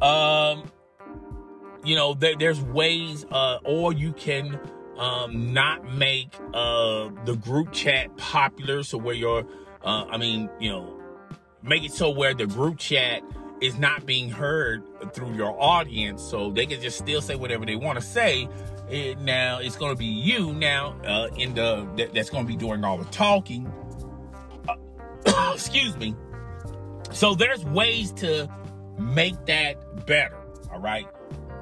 Um, 0.00 0.70
you 1.84 1.96
know, 1.96 2.14
there, 2.14 2.36
there's 2.36 2.60
ways, 2.60 3.26
uh, 3.30 3.58
or 3.64 3.92
you 3.92 4.12
can 4.12 4.58
um, 4.96 5.52
not 5.52 5.96
make 5.96 6.34
uh, 6.54 7.10
the 7.24 7.36
group 7.36 7.72
chat 7.72 8.16
popular, 8.16 8.82
so 8.82 8.98
where 8.98 9.14
your 9.14 9.44
uh, 9.84 10.04
I 10.08 10.16
mean, 10.16 10.48
you 10.60 10.70
know, 10.70 11.00
make 11.62 11.84
it 11.84 11.92
so 11.92 12.10
where 12.10 12.34
the 12.34 12.46
group 12.46 12.78
chat 12.78 13.22
is 13.62 13.78
not 13.78 14.04
being 14.04 14.28
heard 14.28 14.82
through 15.14 15.34
your 15.34 15.56
audience, 15.60 16.20
so 16.22 16.50
they 16.50 16.66
can 16.66 16.80
just 16.80 16.98
still 16.98 17.20
say 17.20 17.36
whatever 17.36 17.64
they 17.64 17.76
want 17.76 17.98
to 17.98 18.04
say. 18.04 18.48
It, 18.90 19.20
now 19.20 19.60
it's 19.60 19.76
going 19.76 19.94
to 19.94 19.98
be 19.98 20.04
you 20.04 20.52
now 20.52 21.00
uh, 21.06 21.28
in 21.36 21.54
the 21.54 21.88
that, 21.96 22.12
that's 22.12 22.28
going 22.28 22.44
to 22.44 22.48
be 22.48 22.56
doing 22.56 22.84
all 22.84 22.98
the 22.98 23.04
talking. 23.06 23.72
Uh, 24.68 25.52
excuse 25.54 25.96
me. 25.96 26.14
So 27.12 27.34
there's 27.34 27.64
ways 27.64 28.10
to 28.14 28.50
make 28.98 29.46
that 29.46 30.06
better. 30.06 30.38
All 30.72 30.80
right. 30.80 31.06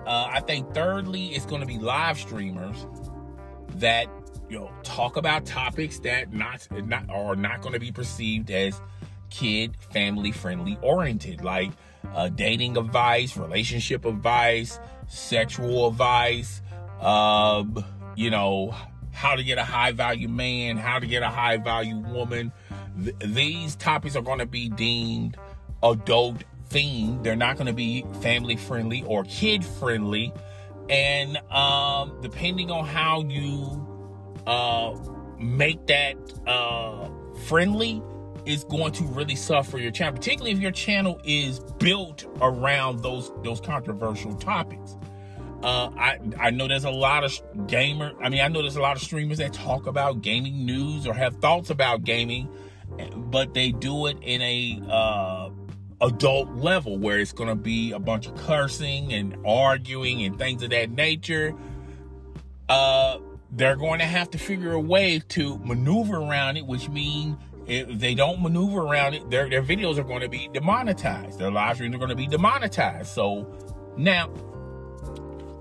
Uh, 0.07 0.28
I 0.33 0.40
think 0.40 0.73
thirdly, 0.73 1.28
it's 1.28 1.45
going 1.45 1.61
to 1.61 1.66
be 1.66 1.78
live 1.78 2.19
streamers 2.19 2.87
that 3.76 4.07
you 4.49 4.59
know 4.59 4.71
talk 4.83 5.16
about 5.16 5.45
topics 5.45 5.99
that 6.00 6.33
not 6.33 6.66
not 6.87 7.09
are 7.11 7.37
not 7.37 7.61
going 7.61 7.75
to 7.75 7.78
be 7.80 7.92
perceived 7.92 8.50
as 8.50 8.80
kid 9.30 9.76
family 9.92 10.33
friendly 10.33 10.76
oriented 10.83 11.42
like 11.42 11.71
uh, 12.14 12.28
dating 12.28 12.76
advice 12.76 13.37
relationship 13.37 14.04
advice 14.04 14.78
sexual 15.09 15.88
advice 15.88 16.62
um, 17.00 17.85
you 18.16 18.30
know 18.30 18.75
how 19.12 19.35
to 19.35 19.42
get 19.42 19.59
a 19.59 19.64
high 19.64 19.92
value 19.92 20.28
man 20.28 20.76
how 20.76 20.99
to 20.99 21.07
get 21.07 21.23
a 21.23 21.28
high 21.28 21.57
value 21.57 21.97
woman. 21.97 22.52
Th- 23.02 23.16
these 23.21 23.76
topics 23.76 24.16
are 24.16 24.23
going 24.23 24.38
to 24.38 24.47
be 24.47 24.69
deemed 24.69 25.37
adult 25.83 26.45
themed. 26.71 27.23
They're 27.23 27.37
not 27.37 27.57
going 27.57 27.66
to 27.66 27.73
be 27.73 28.04
family 28.21 28.57
friendly 28.57 29.02
or 29.04 29.25
kid 29.25 29.64
friendly. 29.64 30.33
And 30.88 31.37
um, 31.50 32.19
depending 32.21 32.71
on 32.71 32.85
how 32.85 33.23
you 33.23 33.87
uh, 34.47 34.97
make 35.38 35.87
that 35.87 36.16
uh, 36.47 37.09
friendly 37.47 38.02
is 38.47 38.65
going 38.65 38.93
to 38.93 39.05
really 39.05 39.37
suffer 39.37 39.79
your 39.79 39.91
channel, 39.91 40.15
particularly 40.15 40.53
if 40.53 40.61
your 40.61 40.71
channel 40.71 41.21
is 41.25 41.61
built 41.79 42.27
around 42.41 43.01
those 43.03 43.33
those 43.43 43.61
controversial 43.61 44.35
topics. 44.35 44.97
Uh, 45.63 45.91
I 45.97 46.19
I 46.39 46.51
know 46.51 46.69
there's 46.69 46.85
a 46.85 46.91
lot 46.91 47.25
of 47.25 47.67
gamer. 47.67 48.13
I 48.21 48.29
mean, 48.29 48.41
I 48.41 48.49
know 48.49 48.63
there's 48.63 48.77
a 48.77 48.83
lot 48.83 48.97
of 48.97 49.03
streamers 49.03 49.39
that 49.39 49.53
talk 49.53 49.87
about 49.87 50.23
gaming 50.23 50.65
news 50.65 51.07
or 51.07 51.13
have 51.15 51.37
thoughts 51.37 51.71
about 51.71 52.05
gaming, 52.05 52.49
but 53.17 53.53
they 53.53 53.73
do 53.73 54.07
it 54.07 54.17
in 54.23 54.41
a 54.41 54.81
uh, 54.89 55.51
adult 56.01 56.51
level 56.57 56.99
where 56.99 57.19
it's 57.19 57.33
going 57.33 57.49
to 57.49 57.55
be 57.55 57.93
a 57.93 57.99
bunch 57.99 58.27
of 58.27 58.35
cursing 58.37 59.13
and 59.13 59.37
arguing 59.47 60.23
and 60.23 60.39
things 60.39 60.63
of 60.63 60.71
that 60.71 60.91
nature. 60.91 61.55
Uh, 62.69 63.19
they're 63.53 63.77
going 63.77 63.99
to 63.99 64.07
have 64.07 64.31
to 64.31 64.39
figure 64.39 64.73
a 64.73 64.81
way 64.81 65.21
to 65.29 65.59
maneuver 65.59 66.17
around 66.17 66.57
it, 66.57 66.65
which 66.65 66.89
means 66.89 67.37
if 67.71 67.89
they 68.00 68.15
don't 68.15 68.43
maneuver 68.43 68.81
around 68.81 69.15
it, 69.15 69.31
their, 69.31 69.49
their 69.49 69.62
videos 69.62 69.97
are 69.97 70.03
going 70.03 70.23
to 70.23 70.29
be 70.29 70.50
demonetized. 70.53 71.39
Their 71.39 71.53
live 71.53 71.77
streams 71.77 71.95
are 71.95 71.99
going 71.99 72.11
to 72.11 72.17
be 72.17 72.27
demonetized. 72.27 73.07
So 73.07 73.47
now, 73.97 74.29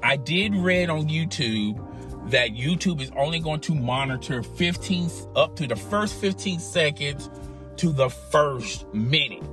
I 0.01 0.15
did 0.15 0.55
read 0.55 0.89
on 0.89 1.07
YouTube 1.07 1.85
that 2.31 2.49
YouTube 2.49 2.99
is 2.99 3.11
only 3.15 3.39
going 3.39 3.59
to 3.61 3.75
monitor 3.75 4.41
15 4.41 5.09
up 5.35 5.55
to 5.57 5.67
the 5.67 5.75
first 5.75 6.19
15 6.19 6.59
seconds 6.59 7.29
to 7.77 7.91
the 7.91 8.09
first 8.09 8.91
minute. 8.91 9.43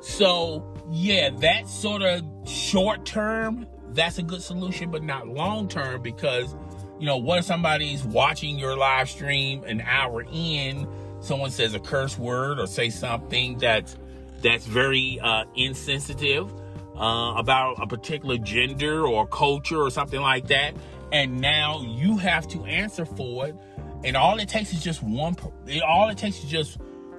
So, 0.00 0.76
yeah, 0.90 1.30
that 1.38 1.68
sort 1.68 2.02
of 2.02 2.24
short 2.44 3.06
term, 3.06 3.68
that's 3.90 4.18
a 4.18 4.22
good 4.22 4.42
solution, 4.42 4.90
but 4.90 5.04
not 5.04 5.28
long 5.28 5.68
term 5.68 6.02
because 6.02 6.56
you 7.00 7.06
know, 7.06 7.16
what 7.16 7.38
if 7.38 7.46
somebody's 7.46 8.04
watching 8.04 8.58
your 8.58 8.76
live 8.76 9.08
stream 9.08 9.64
an 9.64 9.80
hour 9.80 10.22
in, 10.30 10.86
someone 11.20 11.50
says 11.50 11.74
a 11.74 11.80
curse 11.80 12.18
word 12.18 12.58
or 12.58 12.66
say 12.66 12.90
something 12.90 13.58
that's 13.58 13.96
that's 14.42 14.64
very 14.64 15.20
uh, 15.20 15.44
insensitive 15.54 16.52
uh, 16.96 17.34
about 17.36 17.82
a 17.82 17.86
particular 17.86 18.38
gender 18.38 19.06
or 19.06 19.26
culture 19.26 19.80
or 19.80 19.90
something 19.90 20.20
like 20.20 20.46
that, 20.48 20.74
and 21.12 21.40
now 21.40 21.80
you 21.82 22.16
have 22.16 22.48
to 22.48 22.64
answer 22.64 23.04
for 23.04 23.46
it, 23.46 23.56
and 24.04 24.16
all 24.16 24.38
it 24.38 24.48
takes 24.48 24.72
is 24.72 24.82
just 24.82 25.02
one. 25.02 25.36
All 25.86 26.08
it 26.08 26.18
takes 26.18 26.42
is 26.42 26.50
just 26.50 26.78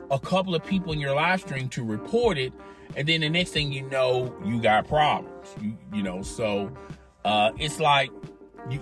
a 0.09 0.19
couple 0.19 0.55
of 0.55 0.65
people 0.65 0.93
in 0.93 0.99
your 0.99 1.15
live 1.15 1.41
stream 1.41 1.69
to 1.69 1.83
report 1.83 2.37
it, 2.37 2.53
and 2.95 3.07
then 3.07 3.21
the 3.21 3.29
next 3.29 3.51
thing 3.51 3.71
you 3.71 3.87
know, 3.89 4.35
you 4.45 4.61
got 4.61 4.87
problems. 4.87 5.47
You, 5.61 5.77
you 5.93 6.03
know, 6.03 6.21
so 6.21 6.71
uh, 7.23 7.51
it's 7.57 7.79
like 7.79 8.11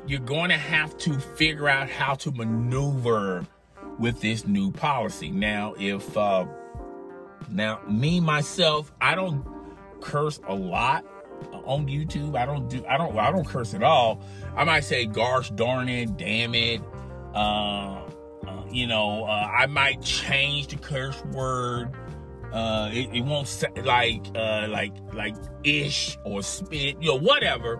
you're 0.07 0.19
going 0.19 0.49
to 0.49 0.57
have 0.57 0.97
to 0.97 1.13
figure 1.19 1.69
out 1.69 1.89
how 1.89 2.13
to 2.15 2.31
maneuver 2.31 3.45
with 3.99 4.21
this 4.21 4.47
new 4.47 4.71
policy. 4.71 5.29
Now, 5.29 5.75
if 5.77 6.17
uh, 6.17 6.45
now 7.51 7.81
me 7.87 8.19
myself, 8.19 8.91
I 9.01 9.15
don't 9.15 9.45
curse 10.01 10.39
a 10.47 10.55
lot 10.55 11.05
on 11.65 11.87
YouTube. 11.87 12.35
I 12.35 12.45
don't 12.45 12.69
do 12.69 12.83
I 12.87 12.97
don't 12.97 13.17
I 13.17 13.31
don't 13.31 13.47
curse 13.47 13.73
at 13.73 13.83
all. 13.83 14.21
I 14.55 14.63
might 14.63 14.83
say 14.83 15.05
gosh 15.05 15.51
darn 15.51 15.89
it, 15.89 16.17
damn 16.17 16.55
it. 16.55 16.81
Uh, 17.33 18.01
uh, 18.47 18.63
you 18.71 18.87
know, 18.87 19.25
uh, 19.25 19.27
I 19.27 19.67
might 19.67 20.01
change 20.01 20.67
the 20.67 20.77
curse 20.77 21.23
word. 21.25 21.91
Uh, 22.51 22.89
it, 22.91 23.09
it 23.13 23.21
won't 23.21 23.47
say 23.47 23.67
like 23.83 24.25
uh, 24.35 24.67
like 24.69 24.93
like 25.13 25.35
ish 25.63 26.17
or 26.23 26.41
spit, 26.41 26.97
you 27.01 27.09
know, 27.09 27.15
whatever. 27.15 27.79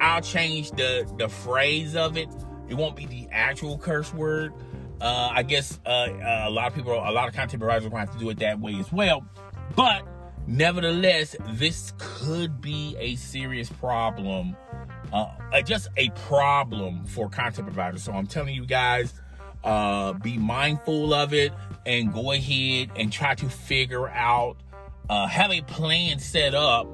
I'll 0.00 0.20
change 0.20 0.72
the 0.72 1.10
the 1.18 1.28
phrase 1.28 1.96
of 1.96 2.16
it. 2.16 2.28
It 2.68 2.74
won't 2.74 2.96
be 2.96 3.06
the 3.06 3.28
actual 3.30 3.78
curse 3.78 4.12
word. 4.12 4.52
Uh, 5.02 5.30
I 5.32 5.42
guess 5.42 5.80
uh, 5.84 5.88
uh, 5.88 6.44
a 6.46 6.50
lot 6.50 6.68
of 6.68 6.74
people, 6.76 6.92
a 6.92 7.10
lot 7.10 7.28
of 7.28 7.34
content 7.34 7.60
providers 7.60 7.88
will 7.88 7.98
have 7.98 8.12
to 8.12 8.18
do 8.18 8.30
it 8.30 8.38
that 8.38 8.60
way 8.60 8.76
as 8.76 8.92
well. 8.92 9.26
But 9.74 10.06
nevertheless, 10.46 11.34
this 11.54 11.92
could 11.98 12.60
be 12.60 12.96
a 13.00 13.16
serious 13.16 13.68
problem, 13.68 14.56
uh, 15.12 15.26
uh, 15.52 15.60
just 15.62 15.88
a 15.96 16.10
problem 16.10 17.04
for 17.04 17.28
content 17.28 17.66
providers. 17.66 18.04
So 18.04 18.12
I'm 18.12 18.28
telling 18.28 18.54
you 18.54 18.64
guys, 18.64 19.12
uh, 19.64 20.12
be 20.12 20.38
mindful 20.38 21.12
of 21.12 21.34
it 21.34 21.52
and 21.84 22.12
go 22.12 22.30
ahead 22.30 22.90
and 22.94 23.12
try 23.12 23.34
to 23.34 23.48
figure 23.48 24.08
out, 24.08 24.56
have 25.10 25.50
a 25.50 25.62
plan 25.62 26.20
set 26.20 26.54
up 26.54 26.86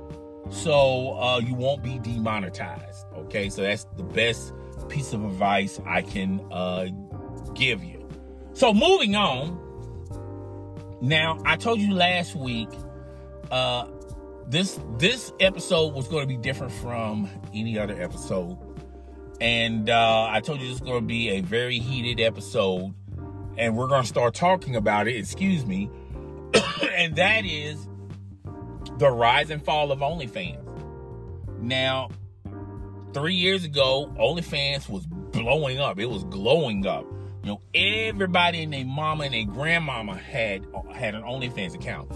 so 0.50 1.18
uh, 1.18 1.38
you 1.38 1.54
won't 1.54 1.82
be 1.82 1.98
demonetized. 1.98 3.06
Okay, 3.14 3.50
so 3.50 3.62
that's 3.62 3.84
the 3.96 4.02
best 4.02 4.54
piece 4.88 5.12
of 5.12 5.24
advice 5.24 5.78
I 5.86 6.02
can 6.02 6.40
uh, 6.50 6.86
give 7.54 7.84
you. 7.84 7.97
So 8.58 8.74
moving 8.74 9.14
on. 9.14 9.56
Now 11.00 11.38
I 11.44 11.54
told 11.54 11.78
you 11.78 11.94
last 11.94 12.34
week 12.34 12.68
uh, 13.52 13.86
this 14.48 14.80
this 14.98 15.32
episode 15.38 15.94
was 15.94 16.08
going 16.08 16.22
to 16.22 16.26
be 16.26 16.36
different 16.36 16.72
from 16.72 17.30
any 17.54 17.78
other 17.78 17.94
episode, 18.02 18.58
and 19.40 19.88
uh, 19.88 20.26
I 20.28 20.40
told 20.40 20.60
you 20.60 20.72
is 20.72 20.80
going 20.80 21.02
to 21.02 21.06
be 21.06 21.28
a 21.28 21.40
very 21.40 21.78
heated 21.78 22.20
episode, 22.20 22.92
and 23.56 23.76
we're 23.76 23.86
going 23.86 24.02
to 24.02 24.08
start 24.08 24.34
talking 24.34 24.74
about 24.74 25.06
it. 25.06 25.14
Excuse 25.14 25.64
me, 25.64 25.88
and 26.96 27.14
that 27.14 27.44
is 27.44 27.86
the 28.98 29.08
rise 29.08 29.50
and 29.50 29.64
fall 29.64 29.92
of 29.92 30.00
OnlyFans. 30.00 30.58
Now, 31.60 32.08
three 33.14 33.36
years 33.36 33.62
ago, 33.62 34.12
OnlyFans 34.18 34.88
was 34.88 35.06
blowing 35.06 35.78
up. 35.78 36.00
It 36.00 36.06
was 36.06 36.24
glowing 36.24 36.88
up. 36.88 37.06
You 37.48 37.54
know, 37.54 37.60
everybody 37.74 38.62
and 38.62 38.74
their 38.74 38.84
mama 38.84 39.24
and 39.24 39.32
their 39.32 39.46
grandmama 39.46 40.14
had 40.14 40.66
had 40.92 41.14
an 41.14 41.22
OnlyFans 41.22 41.74
account. 41.74 42.12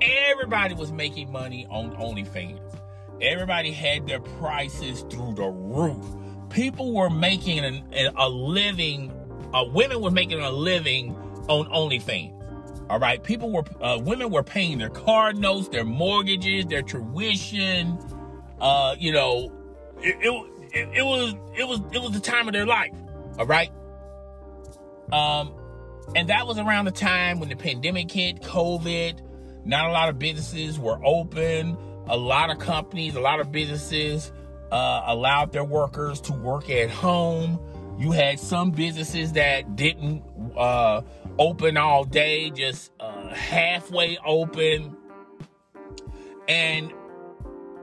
Everybody 0.00 0.74
was 0.74 0.92
making 0.92 1.32
money 1.32 1.66
on 1.68 1.96
OnlyFans. 1.96 2.60
Everybody 3.20 3.72
had 3.72 4.06
their 4.06 4.20
prices 4.20 5.04
through 5.10 5.34
the 5.34 5.48
roof. 5.48 6.06
People 6.50 6.94
were 6.94 7.10
making 7.10 7.64
an, 7.64 7.82
a 8.16 8.28
living. 8.28 9.12
Uh, 9.52 9.64
women 9.64 10.00
were 10.00 10.12
making 10.12 10.38
a 10.38 10.50
living 10.52 11.16
on 11.48 11.66
OnlyFans. 11.70 12.88
All 12.88 13.00
right, 13.00 13.20
people 13.20 13.50
were 13.50 13.64
uh, 13.80 13.98
women 14.00 14.30
were 14.30 14.44
paying 14.44 14.78
their 14.78 14.90
car 14.90 15.32
notes, 15.32 15.70
their 15.70 15.84
mortgages, 15.84 16.66
their 16.66 16.82
tuition. 16.82 17.98
Uh, 18.60 18.94
you 18.96 19.10
know, 19.10 19.50
it, 20.00 20.18
it, 20.20 20.88
it, 20.98 21.02
was 21.04 21.34
it 21.56 21.66
was 21.66 21.80
it 21.92 22.00
was 22.00 22.12
the 22.12 22.20
time 22.20 22.46
of 22.46 22.52
their 22.52 22.64
life. 22.64 22.94
All 23.40 23.46
right. 23.46 23.72
Um, 25.12 25.54
and 26.14 26.28
that 26.28 26.46
was 26.46 26.58
around 26.58 26.86
the 26.86 26.90
time 26.90 27.38
when 27.40 27.48
the 27.48 27.56
pandemic 27.56 28.10
hit, 28.10 28.40
COVID. 28.42 29.20
Not 29.64 29.88
a 29.88 29.92
lot 29.92 30.08
of 30.08 30.18
businesses 30.18 30.78
were 30.78 30.98
open. 31.04 31.76
A 32.06 32.16
lot 32.16 32.50
of 32.50 32.58
companies, 32.58 33.16
a 33.16 33.20
lot 33.20 33.40
of 33.40 33.52
businesses 33.52 34.32
uh, 34.72 35.02
allowed 35.06 35.52
their 35.52 35.64
workers 35.64 36.20
to 36.22 36.32
work 36.32 36.70
at 36.70 36.90
home. 36.90 37.60
You 37.98 38.12
had 38.12 38.38
some 38.38 38.70
businesses 38.70 39.32
that 39.32 39.76
didn't 39.76 40.22
uh, 40.56 41.02
open 41.38 41.76
all 41.76 42.04
day, 42.04 42.50
just 42.50 42.92
uh, 43.00 43.34
halfway 43.34 44.16
open. 44.24 44.96
And 46.48 46.92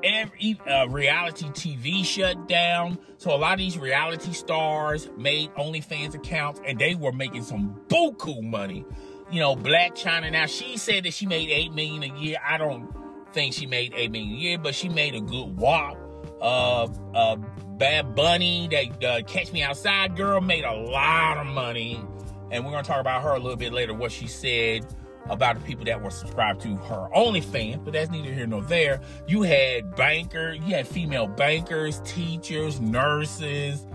every 0.05 0.59
uh, 0.67 0.87
reality 0.87 1.45
TV 1.47 2.05
shut 2.05 2.47
down. 2.47 2.97
So 3.17 3.35
a 3.35 3.37
lot 3.37 3.53
of 3.53 3.59
these 3.59 3.77
reality 3.77 4.31
stars 4.33 5.09
made 5.17 5.51
OnlyFans 5.55 6.13
accounts 6.13 6.61
and 6.65 6.77
they 6.79 6.95
were 6.95 7.11
making 7.11 7.43
some 7.43 7.81
buku 7.87 8.41
money. 8.41 8.85
You 9.31 9.39
know, 9.39 9.55
Blac 9.55 9.91
Chyna. 9.91 10.31
Now 10.31 10.45
she 10.45 10.77
said 10.77 11.03
that 11.05 11.13
she 11.13 11.25
made 11.25 11.49
eight 11.49 11.73
million 11.73 12.03
a 12.03 12.19
year. 12.19 12.37
I 12.45 12.57
don't 12.57 12.87
think 13.33 13.53
she 13.53 13.65
made 13.65 13.93
eight 13.95 14.11
million 14.11 14.31
a 14.31 14.37
year, 14.37 14.57
but 14.59 14.75
she 14.75 14.87
made 14.87 15.15
a 15.15 15.21
good 15.21 15.57
wop. 15.57 15.97
Uh, 16.39 16.87
uh, 17.13 17.35
Bad 17.77 18.15
Bunny, 18.15 18.67
that 18.69 19.03
uh, 19.03 19.23
Catch 19.23 19.51
Me 19.51 19.63
Outside 19.63 20.15
girl, 20.15 20.39
made 20.41 20.63
a 20.63 20.73
lot 20.73 21.37
of 21.37 21.47
money, 21.47 21.99
and 22.51 22.63
we're 22.63 22.71
gonna 22.71 22.83
talk 22.83 23.01
about 23.01 23.23
her 23.23 23.31
a 23.31 23.39
little 23.39 23.57
bit 23.57 23.73
later. 23.73 23.93
What 23.93 24.11
she 24.11 24.27
said 24.27 24.85
about 25.29 25.55
the 25.55 25.61
people 25.65 25.85
that 25.85 26.01
were 26.01 26.11
subscribed 26.11 26.61
to 26.61 26.75
her 26.75 27.09
OnlyFans, 27.15 27.83
but 27.83 27.93
that's 27.93 28.11
neither 28.11 28.31
here 28.31 28.47
nor 28.47 28.61
there. 28.61 29.01
You 29.27 29.41
had 29.41 29.95
banker, 29.95 30.53
you 30.53 30.75
had 30.75 30.87
female 30.87 31.27
bankers, 31.27 32.01
teachers, 32.05 32.79
nurses, 32.79 33.85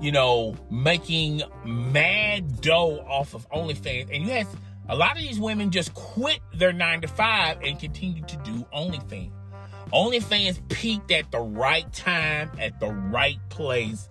you 0.00 0.12
know, 0.12 0.54
making 0.70 1.42
mad 1.64 2.60
dough 2.60 3.04
off 3.08 3.34
of 3.34 3.48
OnlyFans. 3.50 4.14
And 4.14 4.22
you 4.22 4.30
had 4.30 4.46
a 4.88 4.96
lot 4.96 5.12
of 5.12 5.18
these 5.18 5.38
women 5.38 5.70
just 5.70 5.92
quit 5.94 6.40
their 6.54 6.72
nine 6.72 7.00
to 7.02 7.08
five 7.08 7.58
and 7.62 7.78
continue 7.78 8.22
to 8.24 8.36
do 8.38 8.64
OnlyFans. 8.74 9.32
OnlyFans 9.92 10.66
peaked 10.68 11.10
at 11.10 11.30
the 11.30 11.40
right 11.40 11.90
time, 11.92 12.50
at 12.58 12.78
the 12.78 12.88
right 12.88 13.38
place, 13.48 14.08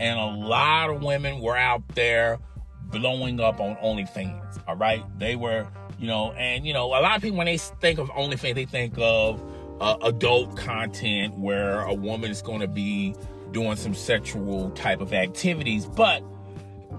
and 0.00 0.18
a 0.18 0.26
lot 0.26 0.90
of 0.90 1.02
women 1.02 1.40
were 1.40 1.56
out 1.56 1.86
there 1.94 2.38
blowing 2.84 3.40
up 3.40 3.60
on 3.60 3.76
OnlyFans. 3.76 4.62
All 4.68 4.76
right, 4.76 5.02
they 5.18 5.36
were 5.36 5.66
you 5.98 6.06
know, 6.06 6.32
and 6.32 6.66
you 6.66 6.72
know, 6.72 6.86
a 6.86 7.00
lot 7.00 7.16
of 7.16 7.22
people 7.22 7.38
when 7.38 7.46
they 7.46 7.58
think 7.58 7.98
of 7.98 8.08
OnlyFans, 8.10 8.54
they 8.54 8.64
think 8.64 8.94
of 8.98 9.42
uh, 9.80 9.96
adult 10.02 10.56
content 10.56 11.38
where 11.38 11.80
a 11.80 11.94
woman 11.94 12.30
is 12.30 12.42
going 12.42 12.60
to 12.60 12.68
be 12.68 13.14
doing 13.52 13.76
some 13.76 13.94
sexual 13.94 14.70
type 14.70 15.00
of 15.00 15.12
activities. 15.12 15.86
But 15.86 16.22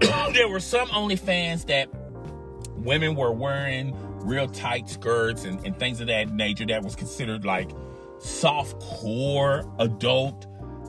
there 0.32 0.48
were 0.48 0.60
some 0.60 0.88
OnlyFans 0.88 1.66
that 1.66 1.88
women 2.76 3.14
were 3.14 3.32
wearing 3.32 3.94
real 4.26 4.48
tight 4.48 4.88
skirts 4.88 5.44
and, 5.44 5.64
and 5.64 5.78
things 5.78 6.00
of 6.00 6.08
that 6.08 6.30
nature 6.32 6.66
that 6.66 6.82
was 6.82 6.96
considered 6.96 7.44
like 7.44 7.70
soft 8.18 8.80
core 8.80 9.70
adult 9.78 10.46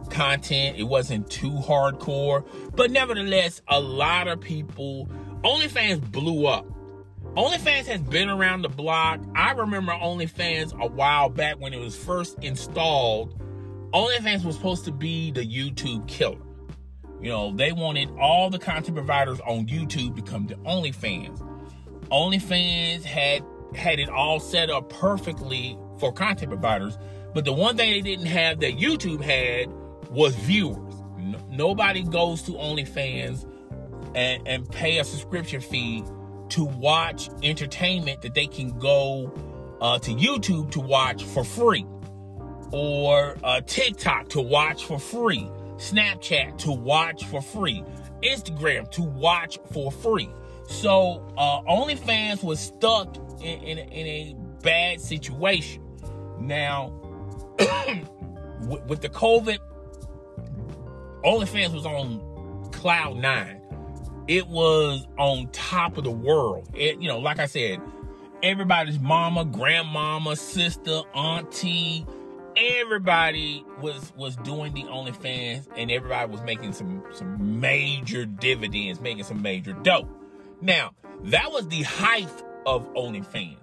content. 0.10 0.78
It 0.78 0.84
wasn't 0.84 1.30
too 1.30 1.52
hardcore, 1.52 2.48
but 2.76 2.92
nevertheless, 2.92 3.62
a 3.68 3.80
lot 3.80 4.28
of 4.28 4.42
people 4.42 5.10
OnlyFans 5.44 6.12
blew 6.12 6.48
up 6.48 6.66
OnlyFans 7.38 7.86
has 7.86 8.02
been 8.02 8.30
around 8.30 8.64
the 8.64 8.70
block. 8.70 9.20
I 9.36 9.52
remember 9.52 9.92
OnlyFans 9.92 10.74
a 10.82 10.88
while 10.88 11.30
back 11.30 11.60
when 11.60 11.72
it 11.72 11.80
was 11.80 11.96
first 11.96 12.36
installed. 12.42 13.40
OnlyFans 13.94 14.44
was 14.44 14.56
supposed 14.56 14.86
to 14.86 14.92
be 14.92 15.30
the 15.30 15.46
YouTube 15.46 16.08
killer. 16.08 16.42
You 17.22 17.30
know, 17.30 17.56
they 17.56 17.72
wanted 17.74 18.10
all 18.20 18.50
the 18.50 18.58
content 18.58 18.98
providers 18.98 19.40
on 19.42 19.68
YouTube 19.68 20.16
to 20.16 20.24
come 20.24 20.48
to 20.48 20.56
OnlyFans. 20.56 21.38
OnlyFans 22.12 23.04
had 23.04 23.44
had 23.76 24.00
it 24.00 24.10
all 24.10 24.40
set 24.40 24.72
up 24.72 24.90
perfectly 24.90 25.78
for 26.00 26.12
content 26.12 26.50
providers, 26.50 26.98
but 27.36 27.46
the 27.46 27.54
one 27.54 27.78
thing 27.78 27.92
they 27.92 28.02
didn't 28.02 28.26
have 28.26 28.62
that 28.62 28.80
YouTube 28.80 29.22
had 29.22 29.72
was 30.10 30.34
viewers. 30.38 30.96
No, 31.20 31.38
nobody 31.52 32.02
goes 32.02 32.42
to 32.44 32.54
OnlyFans 32.54 33.48
and, 34.16 34.48
and 34.48 34.68
pay 34.72 34.98
a 34.98 35.04
subscription 35.04 35.62
fee 35.62 36.04
to 36.50 36.66
watch 36.66 37.30
entertainment 37.44 38.22
that 38.22 38.34
they 38.34 38.48
can 38.48 38.78
go 38.78 39.32
uh, 39.82 40.00
to 40.00 40.12
YouTube 40.12 40.72
to 40.72 40.80
watch 40.80 41.24
for 41.24 41.44
free, 41.44 41.86
or 42.72 43.38
uh, 43.44 43.62
TikTok 43.62 44.30
to 44.30 44.42
watch 44.42 44.86
for 44.86 45.00
free, 45.00 45.50
Snapchat 45.78 46.58
to 46.60 46.72
watch 46.72 47.26
for 47.26 47.42
free, 47.42 47.84
Instagram 48.24 48.90
to 48.92 49.04
watch 49.04 49.60
for 49.72 49.92
free. 49.92 50.30
So 50.68 51.26
uh, 51.38 51.62
OnlyFans 51.62 52.44
was 52.44 52.60
stuck 52.60 53.16
in, 53.42 53.60
in, 53.60 53.78
in 53.78 54.08
a 54.08 54.36
bad 54.62 55.00
situation. 55.00 55.84
Now, 56.40 56.90
with, 58.62 58.86
with 58.86 59.02
the 59.02 59.10
COVID, 59.10 59.60
OnlyFans 61.24 61.74
was 61.74 61.86
on 61.86 62.70
cloud 62.72 63.18
nine 63.18 63.57
it 64.28 64.48
was 64.48 65.08
on 65.18 65.48
top 65.52 65.98
of 65.98 66.04
the 66.04 66.12
world. 66.12 66.70
It, 66.74 67.02
you 67.02 67.08
know, 67.08 67.20
like 67.20 67.40
I 67.40 67.46
said, 67.46 67.82
everybody's 68.44 69.00
mama, 69.00 69.46
grandmama, 69.46 70.36
sister, 70.36 71.02
auntie, 71.14 72.06
everybody 72.56 73.64
was 73.82 74.12
was 74.16 74.36
doing 74.38 74.74
the 74.74 74.84
OnlyFans, 74.84 75.68
and 75.76 75.92
everybody 75.92 76.32
was 76.32 76.42
making 76.42 76.74
some 76.74 77.04
some 77.14 77.60
major 77.60 78.26
dividends, 78.26 79.00
making 79.00 79.24
some 79.24 79.42
major 79.42 79.74
dough. 79.74 80.08
Now, 80.62 80.92
that 81.26 81.52
was 81.52 81.68
the 81.68 81.84
height 81.84 82.44
of 82.66 82.92
OnlyFans. 82.94 83.58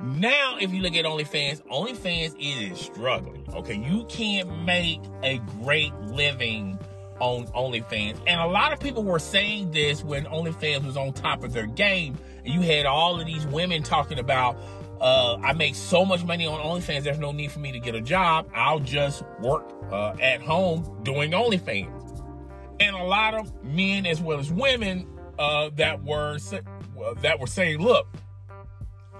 Now, 0.00 0.56
if 0.60 0.72
you 0.74 0.82
look 0.82 0.96
at 0.96 1.04
OnlyFans, 1.04 1.62
OnlyFans 1.68 2.34
is 2.38 2.78
struggling. 2.80 3.46
Okay, 3.54 3.76
you 3.76 4.04
can't 4.08 4.64
make 4.64 5.00
a 5.22 5.38
great 5.38 5.94
living 6.00 6.76
on 7.22 7.46
OnlyFans. 7.46 8.18
And 8.26 8.40
a 8.40 8.46
lot 8.46 8.72
of 8.72 8.80
people 8.80 9.04
were 9.04 9.20
saying 9.20 9.70
this 9.70 10.02
when 10.02 10.24
OnlyFans 10.24 10.84
was 10.84 10.96
on 10.96 11.12
top 11.12 11.44
of 11.44 11.52
their 11.52 11.66
game. 11.66 12.18
And 12.44 12.52
you 12.52 12.62
had 12.62 12.84
all 12.84 13.20
of 13.20 13.26
these 13.26 13.46
women 13.46 13.84
talking 13.84 14.18
about, 14.18 14.58
uh, 15.00 15.36
I 15.36 15.52
make 15.52 15.76
so 15.76 16.04
much 16.04 16.24
money 16.24 16.46
on 16.46 16.58
OnlyFans, 16.58 17.04
there's 17.04 17.20
no 17.20 17.30
need 17.30 17.52
for 17.52 17.60
me 17.60 17.70
to 17.70 17.78
get 17.78 17.94
a 17.94 18.00
job. 18.00 18.50
I'll 18.52 18.80
just 18.80 19.22
work 19.40 19.72
uh, 19.92 20.16
at 20.20 20.42
home 20.42 21.00
doing 21.04 21.30
OnlyFans. 21.30 22.00
And 22.80 22.96
a 22.96 23.04
lot 23.04 23.34
of 23.34 23.52
men 23.62 24.04
as 24.04 24.20
well 24.20 24.40
as 24.40 24.52
women 24.52 25.06
uh, 25.38 25.70
that 25.76 26.02
were 26.02 26.38
that 27.20 27.38
were 27.38 27.46
saying, 27.46 27.78
look, 27.78 28.08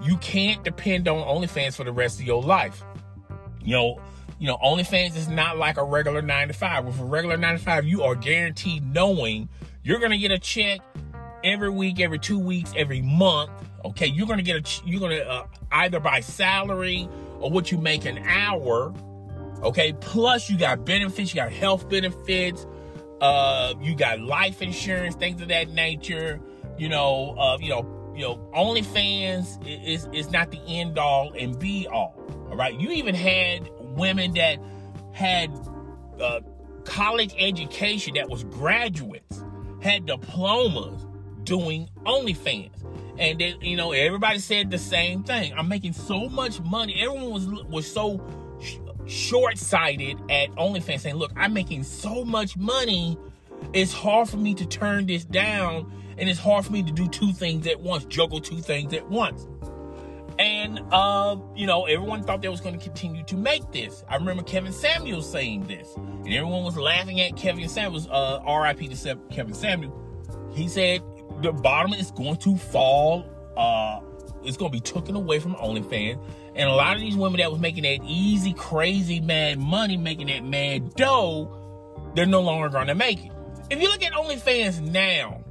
you 0.01 0.17
can't 0.17 0.61
depend 0.65 1.07
on 1.07 1.25
OnlyFans 1.25 1.75
for 1.75 1.85
the 1.85 1.93
rest 1.93 2.19
of 2.19 2.25
your 2.25 2.43
life. 2.43 2.83
You 3.63 3.75
know, 3.77 4.01
you 4.39 4.47
know, 4.47 4.57
OnlyFans 4.57 5.15
is 5.15 5.27
not 5.27 5.57
like 5.57 5.77
a 5.77 5.83
regular 5.83 6.21
nine 6.21 6.47
to 6.49 6.53
five. 6.53 6.85
With 6.85 6.99
a 6.99 7.05
regular 7.05 7.37
nine 7.37 7.57
to 7.57 7.63
five, 7.63 7.85
you 7.85 8.03
are 8.03 8.15
guaranteed 8.15 8.85
knowing 8.85 9.49
you're 9.83 9.99
gonna 9.99 10.17
get 10.17 10.31
a 10.31 10.39
check 10.39 10.81
every 11.43 11.69
week, 11.69 11.99
every 11.99 12.19
two 12.19 12.39
weeks, 12.39 12.73
every 12.75 13.01
month. 13.01 13.51
Okay, 13.85 14.07
you're 14.07 14.27
gonna 14.27 14.41
get 14.41 14.55
a 14.55 14.87
you're 14.87 14.99
gonna 14.99 15.15
uh, 15.15 15.45
either 15.71 15.99
by 15.99 16.19
salary 16.19 17.07
or 17.39 17.51
what 17.51 17.71
you 17.71 17.77
make 17.77 18.05
an 18.05 18.17
hour. 18.19 18.93
Okay, 19.61 19.93
plus 19.93 20.49
you 20.49 20.57
got 20.57 20.85
benefits, 20.85 21.33
you 21.33 21.39
got 21.41 21.51
health 21.51 21.89
benefits, 21.89 22.65
uh, 23.21 23.73
you 23.81 23.95
got 23.95 24.19
life 24.19 24.61
insurance, 24.61 25.15
things 25.15 25.41
of 25.41 25.47
that 25.49 25.69
nature. 25.69 26.41
You 26.77 26.89
know, 26.89 27.35
uh, 27.37 27.57
you 27.61 27.69
know, 27.69 28.13
you 28.15 28.21
know, 28.21 28.37
OnlyFans 28.55 29.65
is 29.65 30.07
is 30.13 30.31
not 30.31 30.51
the 30.51 30.59
end 30.67 30.97
all 30.97 31.33
and 31.37 31.57
be 31.57 31.87
all. 31.87 32.15
All 32.49 32.55
right, 32.55 32.77
you 32.79 32.91
even 32.91 33.15
had 33.15 33.69
women 33.95 34.33
that 34.33 34.59
had 35.13 35.51
uh, 36.19 36.41
college 36.85 37.33
education 37.37 38.15
that 38.15 38.29
was 38.29 38.43
graduates, 38.45 39.43
had 39.81 40.05
diplomas 40.05 41.05
doing 41.43 41.89
OnlyFans. 42.05 42.71
and 43.17 43.39
then 43.39 43.59
you 43.61 43.75
know 43.75 43.91
everybody 43.91 44.39
said 44.39 44.71
the 44.71 44.77
same 44.77 45.23
thing. 45.23 45.53
I'm 45.55 45.67
making 45.67 45.93
so 45.93 46.29
much 46.29 46.61
money. 46.61 46.95
Everyone 47.01 47.31
was 47.31 47.47
was 47.65 47.91
so 47.91 48.21
sh- 48.61 48.77
short 49.05 49.57
sighted 49.57 50.17
at 50.29 50.49
OnlyFans, 50.51 51.01
saying, 51.01 51.15
"Look, 51.15 51.31
I'm 51.35 51.53
making 51.53 51.83
so 51.83 52.23
much 52.25 52.57
money. 52.57 53.17
It's 53.73 53.93
hard 53.93 54.29
for 54.29 54.37
me 54.37 54.53
to 54.55 54.65
turn 54.65 55.05
this 55.05 55.25
down, 55.25 55.91
and 56.17 56.29
it's 56.29 56.39
hard 56.39 56.65
for 56.65 56.71
me 56.71 56.83
to 56.83 56.91
do 56.91 57.07
two 57.07 57.33
things 57.33 57.67
at 57.67 57.79
once, 57.79 58.05
juggle 58.05 58.39
two 58.39 58.61
things 58.61 58.93
at 58.93 59.09
once." 59.09 59.47
And 60.39 60.81
uh, 60.91 61.37
you 61.55 61.67
know, 61.67 61.85
everyone 61.85 62.23
thought 62.23 62.41
they 62.41 62.49
was 62.49 62.61
going 62.61 62.77
to 62.77 62.83
continue 62.83 63.23
to 63.25 63.37
make 63.37 63.71
this. 63.71 64.03
I 64.07 64.15
remember 64.15 64.43
Kevin 64.43 64.73
Samuels 64.73 65.29
saying 65.31 65.67
this, 65.67 65.87
and 65.95 66.27
everyone 66.27 66.63
was 66.63 66.77
laughing 66.77 67.21
at 67.21 67.35
Kevin 67.35 67.67
Samuels. 67.69 68.07
Uh, 68.07 68.39
R.I.P. 68.45 68.87
to 68.87 69.19
Kevin 69.29 69.53
Samuel. 69.53 69.99
He 70.53 70.67
said 70.67 71.01
the 71.41 71.51
bottom 71.51 71.93
is 71.93 72.11
going 72.11 72.37
to 72.37 72.57
fall. 72.57 73.25
Uh, 73.55 73.99
it's 74.43 74.57
going 74.57 74.71
to 74.71 74.75
be 74.75 74.81
taken 74.81 75.15
away 75.15 75.39
from 75.39 75.55
OnlyFans, 75.55 76.19
and 76.55 76.69
a 76.69 76.73
lot 76.73 76.95
of 76.95 77.01
these 77.01 77.15
women 77.15 77.39
that 77.39 77.51
was 77.51 77.61
making 77.61 77.83
that 77.83 77.99
easy, 78.05 78.53
crazy, 78.53 79.19
mad 79.19 79.59
money, 79.59 79.97
making 79.97 80.27
that 80.27 80.43
mad 80.43 80.95
dough, 80.95 82.11
they're 82.15 82.25
no 82.25 82.41
longer 82.41 82.69
going 82.69 82.87
to 82.87 82.95
make 82.95 83.23
it. 83.23 83.31
If 83.69 83.81
you 83.81 83.89
look 83.89 84.03
at 84.03 84.13
OnlyFans 84.13 84.81
now, 84.81 85.43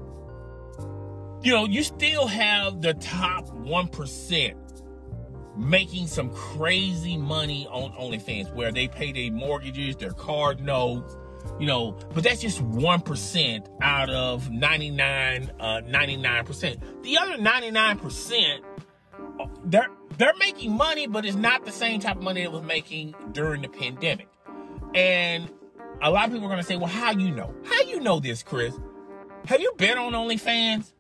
you 1.43 1.53
know 1.53 1.65
you 1.65 1.83
still 1.83 2.27
have 2.27 2.83
the 2.83 2.95
top 2.95 3.53
one 3.53 3.89
percent 3.89 4.57
making 5.57 6.07
some 6.07 6.31
crazy 6.31 7.17
money 7.17 7.67
on 7.71 7.93
OnlyFans 7.93 8.53
where 8.55 8.73
they 8.73 8.89
pay 8.89 9.13
their 9.13 9.31
mortgages, 9.31 9.97
their 9.97 10.13
card 10.13 10.61
notes, 10.61 11.17
you 11.59 11.67
know, 11.67 11.93
but 12.15 12.25
that's 12.25 12.41
just 12.41 12.63
1% 12.63 13.69
out 13.81 14.11
of 14.11 14.51
99, 14.51 15.53
uh, 15.61 15.65
99%. 15.85 17.03
The 17.03 17.19
other 17.19 17.37
99%, 17.37 18.61
they're, 19.65 19.89
they're 20.19 20.35
making 20.39 20.73
money, 20.77 21.07
but 21.07 21.25
it's 21.25 21.37
not 21.37 21.65
the 21.65 21.73
same 21.73 22.01
type 22.01 22.17
of 22.17 22.23
money 22.23 22.43
it 22.43 22.53
was 22.53 22.63
making 22.63 23.15
during 23.33 23.63
the 23.63 23.69
pandemic. 23.69 24.29
And 24.95 25.51
a 26.01 26.11
lot 26.11 26.27
of 26.27 26.33
people 26.33 26.47
are 26.47 26.51
going 26.51 26.61
to 26.61 26.67
say, 26.67 26.77
well, 26.77 26.87
how 26.87 27.13
you 27.13 27.31
know? 27.31 27.55
How 27.65 27.83
you 27.83 28.01
know 28.01 28.21
this, 28.21 28.43
Chris? 28.43 28.79
Have 29.47 29.61
you 29.61 29.73
been 29.77 29.99
on 29.99 30.13
OnlyFans? 30.13 30.93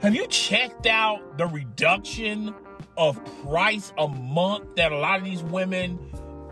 Have 0.00 0.14
you 0.14 0.26
checked 0.26 0.86
out 0.86 1.38
the 1.38 1.46
reduction 1.46 2.54
of 2.96 3.20
price 3.42 3.92
a 3.98 4.08
month 4.08 4.76
that 4.76 4.92
a 4.92 4.98
lot 4.98 5.18
of 5.18 5.24
these 5.24 5.42
women 5.42 5.98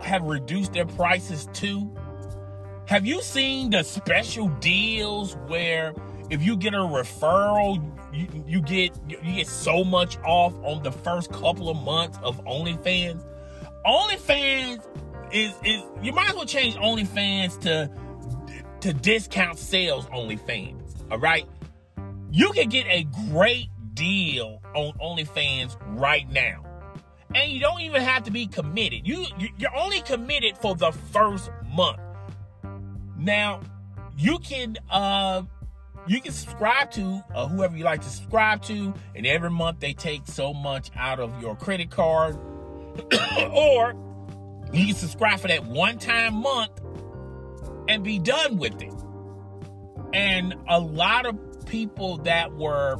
have 0.01 0.23
reduced 0.23 0.73
their 0.73 0.85
prices 0.85 1.47
to? 1.53 1.89
Have 2.85 3.05
you 3.05 3.21
seen 3.21 3.69
the 3.69 3.83
special 3.83 4.49
deals 4.59 5.35
where 5.47 5.93
if 6.29 6.43
you 6.43 6.57
get 6.57 6.73
a 6.73 6.77
referral, 6.77 7.81
you, 8.13 8.43
you 8.45 8.61
get 8.61 8.91
you 9.07 9.17
get 9.35 9.47
so 9.47 9.83
much 9.83 10.17
off 10.25 10.53
on 10.63 10.83
the 10.83 10.91
first 10.91 11.31
couple 11.31 11.69
of 11.69 11.77
months 11.77 12.17
of 12.21 12.43
OnlyFans? 12.45 13.23
OnlyFans 13.85 14.85
is 15.31 15.53
is 15.63 15.81
you 16.01 16.11
might 16.11 16.29
as 16.29 16.35
well 16.35 16.45
change 16.45 16.75
OnlyFans 16.75 17.59
to 17.61 17.89
to 18.81 18.93
discount 18.93 19.57
sales 19.57 20.05
OnlyFans. 20.07 21.09
All 21.09 21.19
right, 21.19 21.47
you 22.31 22.51
can 22.51 22.69
get 22.69 22.85
a 22.87 23.07
great 23.29 23.69
deal 23.93 24.61
on 24.75 24.93
OnlyFans 24.93 25.77
right 25.99 26.29
now. 26.29 26.63
And 27.35 27.51
you 27.51 27.59
don't 27.59 27.81
even 27.81 28.01
have 28.01 28.23
to 28.23 28.31
be 28.31 28.45
committed. 28.47 29.07
You 29.07 29.25
you're 29.57 29.75
only 29.75 30.01
committed 30.01 30.57
for 30.57 30.75
the 30.75 30.91
first 30.91 31.49
month. 31.73 31.99
Now, 33.17 33.61
you 34.17 34.39
can 34.39 34.77
uh 34.89 35.43
you 36.05 36.19
can 36.21 36.33
subscribe 36.33 36.91
to 36.91 37.23
uh, 37.33 37.47
whoever 37.47 37.77
you 37.77 37.85
like 37.85 38.01
to 38.01 38.09
subscribe 38.09 38.61
to, 38.63 38.93
and 39.15 39.25
every 39.25 39.49
month 39.49 39.79
they 39.79 39.93
take 39.93 40.27
so 40.27 40.53
much 40.53 40.91
out 40.95 41.19
of 41.19 41.41
your 41.41 41.55
credit 41.55 41.89
card, 41.89 42.35
or 43.51 43.95
you 44.73 44.87
can 44.87 44.95
subscribe 44.95 45.39
for 45.39 45.47
that 45.47 45.65
one 45.65 45.97
time 45.97 46.35
month 46.35 46.71
and 47.87 48.03
be 48.03 48.19
done 48.19 48.57
with 48.57 48.81
it. 48.81 48.93
And 50.13 50.55
a 50.67 50.79
lot 50.79 51.25
of 51.25 51.65
people 51.65 52.17
that 52.17 52.53
were 52.53 52.97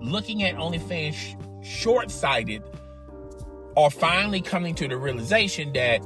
looking 0.00 0.42
at 0.42 0.54
OnlyFans 0.56 1.14
sh- 1.14 1.34
short 1.62 2.10
sighted 2.10 2.62
are 3.76 3.90
finally 3.90 4.40
coming 4.40 4.74
to 4.74 4.88
the 4.88 4.96
realization 4.96 5.72
that, 5.72 6.02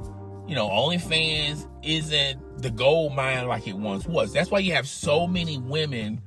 you 0.47 0.55
know, 0.55 0.69
OnlyFans 0.69 1.67
isn't 1.83 2.63
the 2.63 2.71
gold 2.71 3.15
mine 3.15 3.47
like 3.47 3.67
it 3.67 3.77
once 3.77 4.07
was. 4.07 4.33
That's 4.33 4.51
why 4.51 4.59
you 4.59 4.75
have 4.75 4.87
so 4.87 5.27
many 5.27 5.59
women 5.59 6.21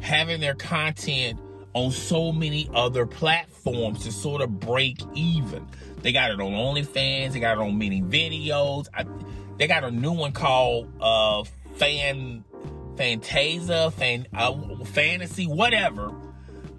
having 0.00 0.40
their 0.40 0.54
content 0.54 1.40
on 1.74 1.90
so 1.90 2.32
many 2.32 2.68
other 2.74 3.06
platforms 3.06 4.04
to 4.04 4.12
sort 4.12 4.42
of 4.42 4.60
break 4.60 5.00
even. 5.14 5.66
They 6.02 6.12
got 6.12 6.30
it 6.30 6.40
on 6.40 6.52
OnlyFans, 6.52 7.32
they 7.32 7.40
got 7.40 7.58
it 7.58 7.60
on 7.60 7.78
many 7.78 8.02
videos. 8.02 8.88
I, 8.94 9.04
they 9.58 9.66
got 9.66 9.84
a 9.84 9.90
new 9.90 10.12
one 10.12 10.32
called 10.32 10.92
uh, 11.00 11.44
Fan 11.76 12.44
Fantasia, 12.96 13.90
Fan 13.90 14.26
uh, 14.34 14.84
Fantasy, 14.84 15.46
whatever 15.46 16.14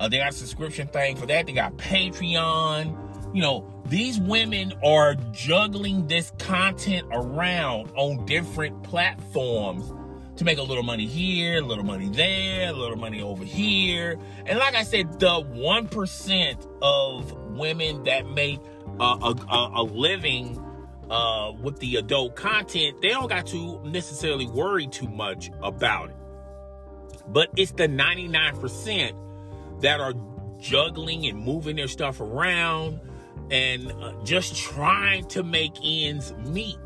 uh, 0.04 0.10
they 0.10 0.18
got 0.18 0.32
a 0.32 0.34
subscription 0.34 0.86
thing 0.88 1.16
for 1.16 1.26
that. 1.26 1.46
They 1.46 1.54
got 1.54 1.78
Patreon. 1.78 3.34
You 3.34 3.42
know, 3.42 3.66
these 3.86 4.20
women 4.20 4.74
are 4.84 5.16
juggling 5.32 6.08
this 6.08 6.34
content 6.40 7.08
around 7.10 7.90
on 7.96 8.26
different 8.26 8.84
platforms 8.84 9.94
to 10.36 10.44
make 10.44 10.58
a 10.58 10.62
little 10.62 10.84
money 10.84 11.08
here, 11.08 11.60
a 11.60 11.62
little 11.62 11.86
money 11.86 12.10
there, 12.10 12.70
a 12.70 12.74
little 12.74 12.98
money 12.98 13.22
over 13.22 13.46
here. 13.46 14.20
And 14.46 14.60
like 14.60 14.76
I 14.76 14.84
said, 14.84 15.22
the 15.22 15.42
1% 15.42 16.68
of 16.82 17.32
women 17.56 18.04
that 18.04 18.28
make 18.28 18.60
uh, 19.00 19.34
a, 19.50 19.70
a, 19.76 19.84
living 19.84 20.62
uh, 21.10 21.54
with 21.62 21.80
the 21.80 21.96
adult 21.96 22.36
content, 22.36 23.02
they 23.02 23.10
don't 23.10 23.30
got 23.30 23.48
to 23.48 23.80
necessarily 23.86 24.48
worry 24.48 24.86
too 24.86 25.08
much 25.08 25.50
about 25.62 26.10
it. 26.10 26.16
But 27.26 27.52
it's 27.56 27.72
the 27.72 27.88
99% 27.88 29.24
that 29.82 30.00
are 30.00 30.14
juggling 30.60 31.26
and 31.26 31.38
moving 31.38 31.76
their 31.76 31.88
stuff 31.88 32.22
around 32.22 33.00
and 33.52 33.92
uh, 33.92 34.14
just 34.24 34.56
trying 34.56 35.26
to 35.28 35.44
make 35.44 35.74
ends 35.84 36.34
meet. 36.46 36.78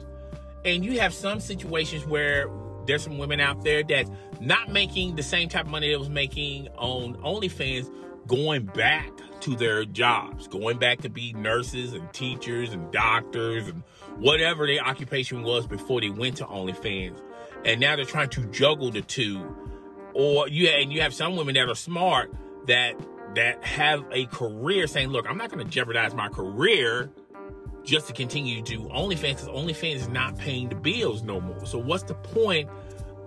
And 0.65 0.83
you 0.83 0.99
have 0.99 1.13
some 1.13 1.39
situations 1.39 2.05
where 2.05 2.49
there's 2.87 3.03
some 3.03 3.17
women 3.17 3.39
out 3.39 3.63
there 3.63 3.83
that's 3.83 4.09
not 4.41 4.69
making 4.69 5.15
the 5.15 5.23
same 5.23 5.49
type 5.49 5.65
of 5.65 5.71
money 5.71 5.89
they 5.89 5.97
was 5.97 6.09
making 6.09 6.67
on 6.77 7.15
OnlyFans, 7.17 7.89
going 8.27 8.65
back 8.65 9.11
to 9.41 9.55
their 9.55 9.85
jobs, 9.85 10.47
going 10.47 10.77
back 10.77 11.01
to 11.01 11.09
be 11.09 11.33
nurses 11.33 11.93
and 11.93 12.11
teachers 12.13 12.73
and 12.73 12.91
doctors 12.91 13.67
and 13.67 13.83
whatever 14.17 14.65
their 14.65 14.83
occupation 14.83 15.43
was 15.43 15.67
before 15.67 16.01
they 16.01 16.09
went 16.09 16.37
to 16.37 16.45
OnlyFans. 16.45 17.21
And 17.63 17.79
now 17.79 17.95
they're 17.95 18.05
trying 18.05 18.29
to 18.29 18.45
juggle 18.47 18.91
the 18.91 19.01
two. 19.01 19.55
Or 20.13 20.47
you 20.47 20.67
and 20.69 20.91
you 20.91 21.01
have 21.01 21.13
some 21.13 21.35
women 21.35 21.55
that 21.55 21.69
are 21.69 21.75
smart 21.75 22.31
that 22.67 22.95
that 23.35 23.63
have 23.63 24.03
a 24.11 24.25
career 24.27 24.87
saying, 24.87 25.09
look, 25.09 25.29
I'm 25.29 25.37
not 25.37 25.51
going 25.51 25.63
to 25.63 25.71
jeopardize 25.71 26.13
my 26.13 26.29
career 26.29 27.11
just 27.83 28.07
to 28.07 28.13
continue 28.13 28.61
to 28.61 28.61
do 28.61 28.81
OnlyFans 28.89 29.21
because 29.21 29.47
OnlyFans 29.47 29.95
is 29.95 30.09
not 30.09 30.37
paying 30.37 30.69
the 30.69 30.75
bills 30.75 31.23
no 31.23 31.39
more. 31.39 31.65
So 31.65 31.77
what's 31.77 32.03
the 32.03 32.15
point 32.15 32.69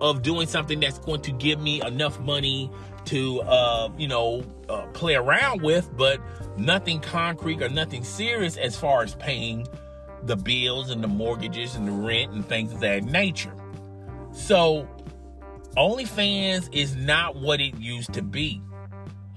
of 0.01 0.21
doing 0.21 0.47
something 0.47 0.79
that's 0.79 0.99
going 0.99 1.21
to 1.21 1.31
give 1.31 1.61
me 1.61 1.81
enough 1.83 2.19
money 2.19 2.69
to, 3.05 3.41
uh, 3.41 3.89
you 3.97 4.07
know, 4.07 4.43
uh, 4.69 4.85
play 4.87 5.15
around 5.15 5.61
with, 5.61 5.89
but 5.95 6.19
nothing 6.57 6.99
concrete 6.99 7.61
or 7.61 7.69
nothing 7.69 8.03
serious 8.03 8.57
as 8.57 8.75
far 8.75 9.03
as 9.03 9.15
paying 9.15 9.67
the 10.23 10.35
bills 10.35 10.89
and 10.89 11.03
the 11.03 11.07
mortgages 11.07 11.75
and 11.75 11.87
the 11.87 11.91
rent 11.91 12.31
and 12.31 12.47
things 12.47 12.73
of 12.73 12.79
that 12.81 13.03
nature. 13.03 13.53
So 14.33 14.87
OnlyFans 15.77 16.69
is 16.73 16.95
not 16.95 17.35
what 17.35 17.61
it 17.61 17.77
used 17.77 18.13
to 18.13 18.21
be. 18.21 18.61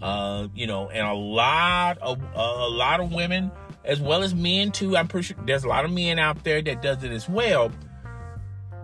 Uh, 0.04 0.48
you 0.54 0.66
know, 0.66 0.90
and 0.90 1.06
a 1.06 1.14
lot 1.14 1.96
of 2.02 2.22
uh, 2.22 2.26
a 2.36 2.68
lot 2.68 3.00
of 3.00 3.10
women, 3.10 3.50
as 3.86 4.02
well 4.02 4.22
as 4.22 4.34
men 4.34 4.70
too. 4.70 4.98
I'm 4.98 5.08
pretty 5.08 5.28
sure 5.28 5.36
there's 5.46 5.64
a 5.64 5.68
lot 5.68 5.86
of 5.86 5.92
men 5.92 6.18
out 6.18 6.44
there 6.44 6.60
that 6.60 6.82
does 6.82 7.02
it 7.02 7.10
as 7.10 7.26
well. 7.26 7.72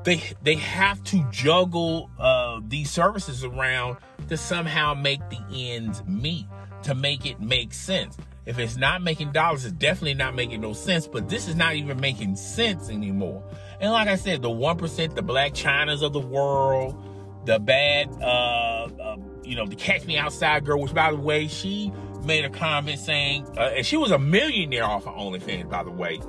They 0.03 0.23
they 0.43 0.55
have 0.55 1.05
to 1.05 1.23
juggle 1.31 2.09
uh, 2.19 2.63
these 2.67 2.91
services 2.91 3.45
around 3.45 3.99
to 4.31 4.39
somehow 4.39 4.95
make 4.95 5.21
the 5.29 5.41
ends 5.53 6.03
meet, 6.07 6.47
to 6.85 6.95
make 6.95 7.27
it 7.27 7.39
make 7.39 7.75
sense. 7.75 8.17
If 8.47 8.59
it's 8.59 8.79
not 8.79 9.03
making 9.03 9.33
dollars, 9.33 9.67
it's 9.67 9.75
definitely 9.75 10.15
not 10.15 10.35
making 10.35 10.63
no 10.63 10.73
sense. 10.73 11.07
But 11.07 11.29
this 11.29 11.49
is 11.49 11.55
not 11.55 11.75
even 11.75 12.01
making 12.01 12.37
sense 12.37 12.89
anymore. 12.89 13.45
And 13.79 13.93
like 13.93 14.09
I 14.09 14.17
said, 14.17 14.41
the 14.41 14.49
one 14.49 14.79
percent, 14.79 15.15
the 15.17 15.23
Blac 15.23 15.51
Chynas 15.51 16.01
of 16.01 16.15
the 16.15 16.19
world, 16.19 16.97
the 17.45 17.59
bad 17.59 18.09
uh, 18.23 18.89
uh 19.03 19.17
you 19.45 19.57
know, 19.57 19.67
the 19.67 19.77
Catch 19.77 20.07
Me 20.07 20.17
Outside 20.17 20.65
girl, 20.65 20.81
which 20.81 20.95
by 20.95 21.11
the 21.11 21.17
way, 21.17 21.49
she 21.49 21.93
made 22.25 22.45
a 22.45 22.51
comment 22.51 22.99
saying, 22.99 23.47
uh, 23.57 23.73
and 23.77 23.87
she 23.87 23.97
was 23.97 24.11
a 24.11 24.19
millionaire 24.19 24.85
off 24.85 25.07
of 25.07 25.15
OnlyFans, 25.15 25.69
by 25.69 25.83
the 25.83 25.91
way. 25.91 26.21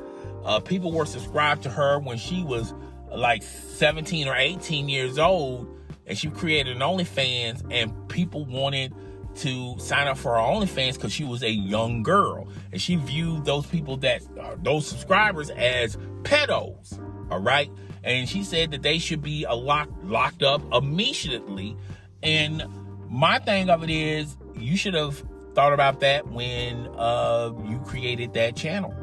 Uh, 0.44 0.60
people 0.60 0.92
were 0.92 1.06
subscribed 1.06 1.64
to 1.64 1.70
her 1.70 2.00
when 2.00 2.18
she 2.18 2.44
was 2.44 2.74
like 3.14 3.44
17 3.44 4.28
or 4.28 4.36
18 4.36 4.90
years 4.90 5.20
old, 5.20 5.68
and 6.08 6.18
she 6.18 6.30
created 6.30 6.76
an 6.76 6.82
OnlyFans, 6.82 7.64
and 7.72 8.10
people 8.10 8.46
wanted 8.46 8.94
to 9.36 9.76
sign 9.80 10.08
up 10.08 10.18
for 10.18 10.34
her 10.36 10.42
OnlyFans 10.42 10.96
because 10.96 11.14
she 11.14 11.24
was 11.24 11.42
a 11.42 11.50
young 11.50 12.04
girl 12.04 12.50
and 12.74 12.82
she 12.82 12.98
viewed 12.98 13.46
those 13.46 13.66
people 13.66 13.96
that 13.98 14.22
uh, 14.38 14.56
those 14.62 14.86
subscribers 14.86 15.50
as 15.52 15.98
pedos. 16.24 17.00
All 17.32 17.40
right, 17.40 17.72
and 18.04 18.28
she 18.28 18.44
said 18.44 18.72
that 18.72 18.82
they 18.82 18.98
should 18.98 19.22
be 19.22 19.46
a 19.46 19.54
lock, 19.54 19.90
locked 20.04 20.44
up 20.44 20.62
immediately. 20.74 21.78
And 22.24 22.64
my 23.12 23.40
thing 23.40 23.70
of 23.70 23.84
it 23.84 23.90
is, 23.90 24.38
you 24.56 24.78
should 24.78 24.94
have 24.94 25.22
thought 25.54 25.74
about 25.74 26.00
that 26.00 26.28
when 26.30 26.88
uh, 26.96 27.52
you 27.66 27.78
created 27.80 28.34
that 28.34 28.56
channel. 28.56 28.96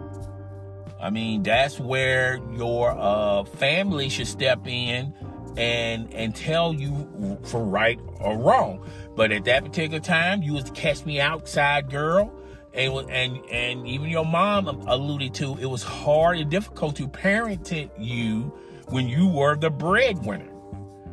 I 0.98 1.10
mean, 1.10 1.42
that's 1.42 1.78
where 1.78 2.40
your 2.54 2.96
uh, 2.98 3.44
family 3.44 4.08
should 4.08 4.26
step 4.26 4.66
in 4.66 5.12
and 5.58 6.12
and 6.14 6.34
tell 6.34 6.72
you 6.72 7.38
for 7.44 7.62
right 7.62 8.00
or 8.18 8.38
wrong. 8.38 8.84
But 9.14 9.30
at 9.30 9.44
that 9.44 9.64
particular 9.64 10.00
time, 10.00 10.42
you 10.42 10.54
was 10.54 10.70
catch 10.70 11.04
me 11.04 11.20
outside 11.20 11.90
girl, 11.90 12.32
and 12.72 13.10
and 13.10 13.44
and 13.50 13.86
even 13.86 14.08
your 14.08 14.24
mom 14.24 14.68
alluded 14.88 15.34
to 15.34 15.58
it 15.58 15.66
was 15.66 15.82
hard 15.82 16.38
and 16.38 16.50
difficult 16.50 16.96
to 16.96 17.06
parent 17.08 17.70
you 17.98 18.52
when 18.88 19.06
you 19.06 19.28
were 19.28 19.54
the 19.54 19.70
breadwinner, 19.70 20.50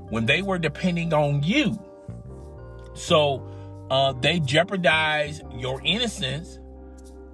when 0.10 0.25
they 0.25 0.41
were 0.41 0.58
depending 0.58 1.13
on 1.13 1.43
you. 1.43 1.77
So 2.95 3.47
uh, 3.91 4.13
they 4.13 4.39
jeopardize 4.39 5.41
your 5.53 5.79
innocence 5.84 6.60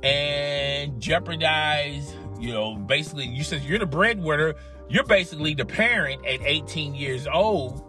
and 0.04 1.00
jeopardize 1.00 2.14
you 2.42 2.54
know, 2.54 2.76
basically, 2.76 3.28
you 3.28 3.44
said 3.44 3.62
you're 3.62 3.80
the 3.80 3.86
breadwinner. 3.86 4.56
You're 4.90 5.06
basically 5.06 5.54
the 5.54 5.64
parent 5.64 6.26
at 6.26 6.42
18 6.42 6.96
years 6.96 7.28
old. 7.32 7.88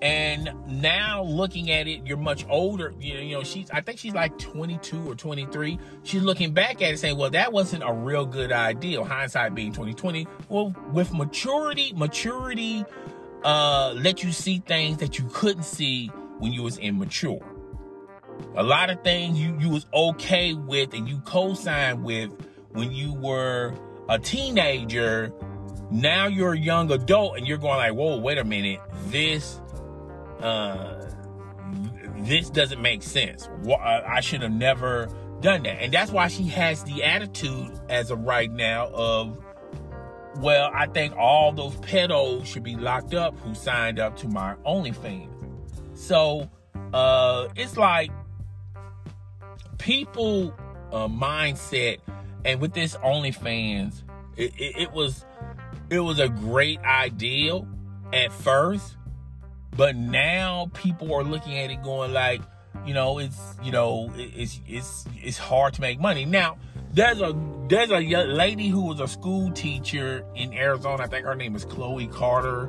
And 0.00 0.50
now 0.68 1.24
looking 1.24 1.70
at 1.70 1.88
it, 1.88 2.06
you're 2.06 2.18
much 2.18 2.46
older. 2.48 2.94
You 3.00 3.14
know, 3.14 3.20
you 3.20 3.34
know, 3.36 3.42
she's 3.42 3.70
I 3.70 3.80
think 3.80 3.98
she's 3.98 4.14
like 4.14 4.38
22 4.38 5.10
or 5.10 5.14
23. 5.14 5.78
She's 6.04 6.22
looking 6.22 6.52
back 6.52 6.82
at 6.82 6.92
it 6.92 6.98
saying, 6.98 7.16
well, 7.16 7.30
that 7.30 7.52
wasn't 7.52 7.82
a 7.84 7.92
real 7.92 8.26
good 8.26 8.52
idea. 8.52 9.02
Hindsight 9.02 9.54
being 9.54 9.72
2020. 9.72 10.28
Well, 10.48 10.74
with 10.92 11.12
maturity, 11.12 11.92
maturity 11.96 12.84
uh 13.44 13.92
let 13.96 14.22
you 14.22 14.32
see 14.32 14.62
things 14.66 14.98
that 14.98 15.18
you 15.18 15.28
couldn't 15.32 15.64
see 15.64 16.10
when 16.38 16.52
you 16.52 16.62
was 16.62 16.78
immature. 16.78 17.40
A 18.56 18.62
lot 18.62 18.90
of 18.90 19.02
things 19.02 19.38
you 19.38 19.56
you 19.60 19.68
was 19.68 19.86
okay 19.94 20.54
with 20.54 20.92
and 20.92 21.08
you 21.08 21.20
co-signed 21.20 22.04
with 22.04 22.32
when 22.72 22.90
you 22.90 23.14
were 23.14 23.74
a 24.08 24.18
teenager, 24.18 25.32
now 25.90 26.26
you're 26.26 26.52
a 26.52 26.58
young 26.58 26.90
adult 26.90 27.38
and 27.38 27.46
you're 27.46 27.58
going 27.58 27.76
like, 27.76 27.94
whoa, 27.94 28.18
wait 28.18 28.38
a 28.38 28.44
minute, 28.44 28.80
this, 29.06 29.60
uh, 30.40 31.08
this 32.18 32.50
doesn't 32.50 32.82
make 32.82 33.02
sense. 33.02 33.48
I 33.80 34.20
should 34.20 34.42
have 34.42 34.52
never 34.52 35.08
done 35.40 35.62
that. 35.62 35.82
And 35.82 35.92
that's 35.92 36.10
why 36.10 36.28
she 36.28 36.44
has 36.44 36.82
the 36.84 37.04
attitude 37.04 37.78
as 37.88 38.10
of 38.10 38.20
right 38.20 38.50
now 38.50 38.88
of, 38.92 39.38
well, 40.38 40.70
I 40.74 40.86
think 40.86 41.14
all 41.16 41.52
those 41.52 41.76
pedos 41.76 42.46
should 42.46 42.64
be 42.64 42.74
locked 42.74 43.14
up 43.14 43.38
who 43.40 43.54
signed 43.54 44.00
up 44.00 44.16
to 44.18 44.28
my 44.28 44.56
OnlyFans. 44.66 45.28
So, 45.94 46.50
uh, 46.92 47.48
it's 47.56 47.76
like 47.76 48.10
people 49.78 50.54
uh, 50.92 51.08
mindset 51.08 51.98
and 52.44 52.60
with 52.60 52.74
this 52.74 52.94
OnlyFans, 52.96 54.02
it, 54.36 54.52
it, 54.58 54.82
it 54.82 54.92
was 54.92 55.24
it 55.90 56.00
was 56.00 56.18
a 56.18 56.28
great 56.28 56.80
idea 56.80 57.60
at 58.12 58.32
first, 58.32 58.96
but 59.76 59.96
now 59.96 60.70
people 60.74 61.14
are 61.14 61.24
looking 61.24 61.58
at 61.58 61.70
it 61.70 61.82
going 61.82 62.12
like, 62.12 62.42
you 62.86 62.94
know, 62.94 63.18
it's 63.18 63.38
you 63.62 63.72
know, 63.72 64.12
it's 64.16 64.60
it's 64.68 65.06
it's 65.16 65.38
hard 65.38 65.74
to 65.74 65.80
make 65.80 66.00
money. 66.00 66.24
Now, 66.24 66.58
there's 66.92 67.20
a 67.20 67.34
there's 67.68 67.90
a 67.90 68.00
lady 68.00 68.68
who 68.68 68.82
was 68.82 69.00
a 69.00 69.08
school 69.08 69.50
teacher 69.52 70.24
in 70.34 70.52
Arizona. 70.52 71.04
I 71.04 71.06
think 71.06 71.24
her 71.24 71.34
name 71.34 71.56
is 71.56 71.64
Chloe 71.64 72.08
Carter, 72.08 72.68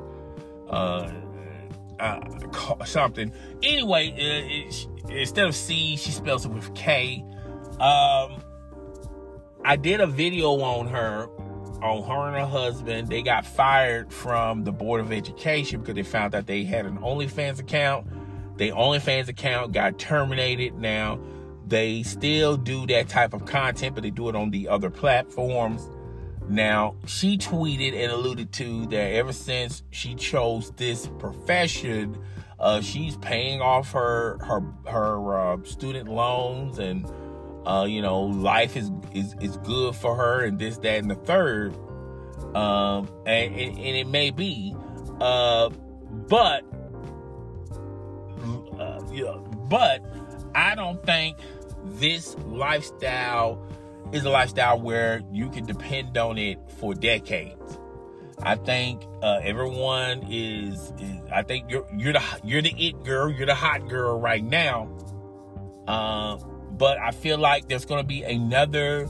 uh, 0.69 1.11
uh 1.99 2.85
something. 2.85 3.31
Anyway, 3.63 4.11
uh, 4.11 4.15
it, 4.17 4.87
instead 5.09 5.45
of 5.45 5.55
C, 5.55 5.95
she 5.97 6.11
spells 6.11 6.45
it 6.45 6.51
with 6.51 6.73
K. 6.73 7.23
Um, 7.79 8.41
I 9.63 9.75
did 9.75 9.99
a 9.99 10.07
video 10.07 10.61
on 10.61 10.87
her, 10.87 11.27
on 11.81 12.03
her 12.03 12.27
and 12.27 12.35
her 12.37 12.45
husband. 12.45 13.09
They 13.09 13.21
got 13.21 13.45
fired 13.45 14.13
from 14.13 14.63
the 14.63 14.71
Board 14.71 15.01
of 15.01 15.11
Education 15.11 15.81
because 15.81 15.95
they 15.95 16.03
found 16.03 16.33
that 16.33 16.47
they 16.47 16.63
had 16.63 16.85
an 16.85 16.97
OnlyFans 16.99 17.59
account. 17.59 18.07
The 18.57 18.71
OnlyFans 18.71 19.27
account 19.27 19.73
got 19.73 19.99
terminated. 19.99 20.75
Now 20.75 21.19
they 21.67 22.03
still 22.03 22.57
do 22.57 22.85
that 22.87 23.09
type 23.09 23.33
of 23.33 23.45
content, 23.45 23.95
but 23.95 24.03
they 24.03 24.11
do 24.11 24.29
it 24.29 24.35
on 24.35 24.51
the 24.51 24.67
other 24.67 24.89
platforms. 24.89 25.89
Now, 26.47 26.95
she 27.05 27.37
tweeted 27.37 27.93
and 27.95 28.11
alluded 28.11 28.51
to 28.53 28.85
that 28.87 29.13
ever 29.13 29.33
since 29.33 29.83
she 29.89 30.15
chose 30.15 30.71
this 30.71 31.07
profession, 31.19 32.17
uh, 32.59 32.81
she's 32.81 33.17
paying 33.17 33.61
off 33.61 33.91
her 33.91 34.37
her 34.39 34.61
her 34.87 35.37
uh, 35.53 35.63
student 35.63 36.07
loans 36.07 36.79
and 36.79 37.11
uh, 37.65 37.85
you 37.89 38.01
know, 38.01 38.21
life 38.21 38.77
is, 38.77 38.91
is 39.13 39.35
is 39.41 39.57
good 39.57 39.95
for 39.95 40.15
her 40.15 40.43
and 40.43 40.59
this, 40.59 40.77
that, 40.77 40.99
and 40.99 41.09
the 41.09 41.15
third. 41.15 41.75
Um, 42.55 43.09
and, 43.25 43.55
and, 43.55 43.77
and 43.77 43.97
it 43.97 44.07
may 44.07 44.29
be, 44.29 44.75
uh, 45.19 45.69
but, 46.29 46.63
uh, 48.79 49.01
yeah, 49.11 49.37
but 49.69 50.03
I 50.53 50.75
don't 50.75 51.03
think 51.05 51.37
this 51.83 52.37
lifestyle 52.45 53.61
is 54.15 54.23
a 54.23 54.29
lifestyle 54.29 54.79
where 54.79 55.21
you 55.31 55.49
can 55.49 55.65
depend 55.65 56.17
on 56.17 56.37
it 56.37 56.57
for 56.77 56.93
decades. 56.93 57.77
I 58.41 58.55
think 58.55 59.03
uh, 59.21 59.39
everyone 59.43 60.25
is, 60.29 60.93
is, 60.99 61.19
I 61.31 61.43
think 61.43 61.69
you're 61.69 61.85
you're 61.97 62.13
the 62.13 62.23
you're 62.43 62.61
the 62.61 62.73
it 62.77 63.03
girl, 63.03 63.29
you're 63.29 63.45
the 63.45 63.55
hot 63.55 63.89
girl 63.89 64.19
right 64.19 64.43
now. 64.43 64.89
Uh, 65.87 66.37
but 66.71 66.97
I 66.97 67.11
feel 67.11 67.37
like 67.37 67.67
there's 67.67 67.85
gonna 67.85 68.03
be 68.03 68.23
another 68.23 69.07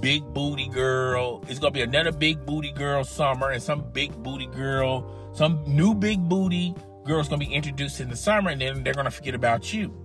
big 0.00 0.22
booty 0.32 0.68
girl. 0.68 1.44
It's 1.48 1.58
gonna 1.58 1.72
be 1.72 1.82
another 1.82 2.12
big 2.12 2.46
booty 2.46 2.70
girl 2.70 3.02
summer, 3.02 3.50
and 3.50 3.62
some 3.62 3.90
big 3.92 4.12
booty 4.22 4.46
girl, 4.46 5.32
some 5.34 5.64
new 5.66 5.94
big 5.94 6.28
booty 6.28 6.74
girl's 7.04 7.28
gonna 7.28 7.44
be 7.44 7.52
introduced 7.52 8.00
in 8.00 8.08
the 8.08 8.16
summer, 8.16 8.50
and 8.50 8.60
then 8.60 8.84
they're 8.84 8.94
gonna 8.94 9.10
forget 9.10 9.34
about 9.34 9.72
you. 9.72 10.03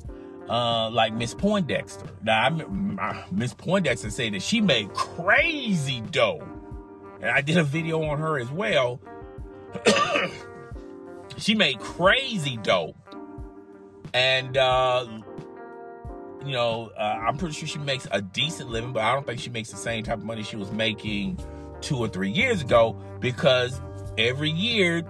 Uh, 0.50 0.90
like 0.90 1.14
Miss 1.14 1.36
Poindexter. 1.36 2.08
Now, 2.24 2.50
Miss 3.32 3.54
Poindexter 3.54 4.10
said 4.10 4.34
that 4.34 4.42
she 4.42 4.62
made 4.62 4.92
crazy 4.96 6.02
dough, 6.02 6.42
and 7.22 7.30
I 7.30 7.42
did 7.42 7.58
a 7.58 7.64
video 7.64 8.04
on 8.04 8.18
her 8.18 8.40
as 8.40 8.50
well. 8.50 9.00
she 11.38 11.54
made 11.54 11.80
crazy 11.80 12.58
dough, 12.58 12.96
and 14.12 14.58
uh, 14.58 15.06
you 16.46 16.52
know, 16.52 16.92
uh, 16.98 17.02
I'm 17.02 17.38
pretty 17.38 17.54
sure 17.54 17.68
she 17.68 17.80
makes 17.80 18.08
a 18.12 18.22
decent 18.22 18.70
living, 18.70 18.94
but 18.94 19.04
I 19.04 19.14
don't 19.14 19.26
think 19.26 19.40
she 19.40 19.50
makes 19.50 19.70
the 19.70 19.78
same 19.78 20.04
type 20.04 20.18
of 20.20 20.26
money 20.26 20.44
she 20.44 20.56
was 20.56 20.72
making 20.72 21.40
two 21.82 21.98
or 21.98 22.08
three 22.08 22.32
years 22.32 22.62
ago 22.62 23.00
because 23.20 23.80
every 24.18 24.50
year 24.50 25.04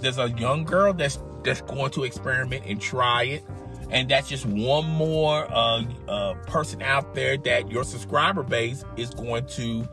there's 0.00 0.18
a 0.18 0.30
young 0.30 0.64
girl 0.64 0.92
that's 0.92 1.18
that's 1.44 1.60
going 1.62 1.90
to 1.92 2.04
experiment 2.04 2.64
and 2.66 2.80
try 2.80 3.24
it, 3.24 3.44
and 3.92 4.08
that's 4.08 4.28
just 4.28 4.46
one 4.46 4.88
more 4.88 5.46
uh, 5.52 5.84
uh, 6.08 6.34
person 6.46 6.82
out 6.82 7.14
there 7.14 7.36
that 7.36 7.70
your 7.70 7.84
subscriber 7.84 8.42
base 8.42 8.84
is 8.96 9.10
going 9.10 9.46
to 9.46 9.86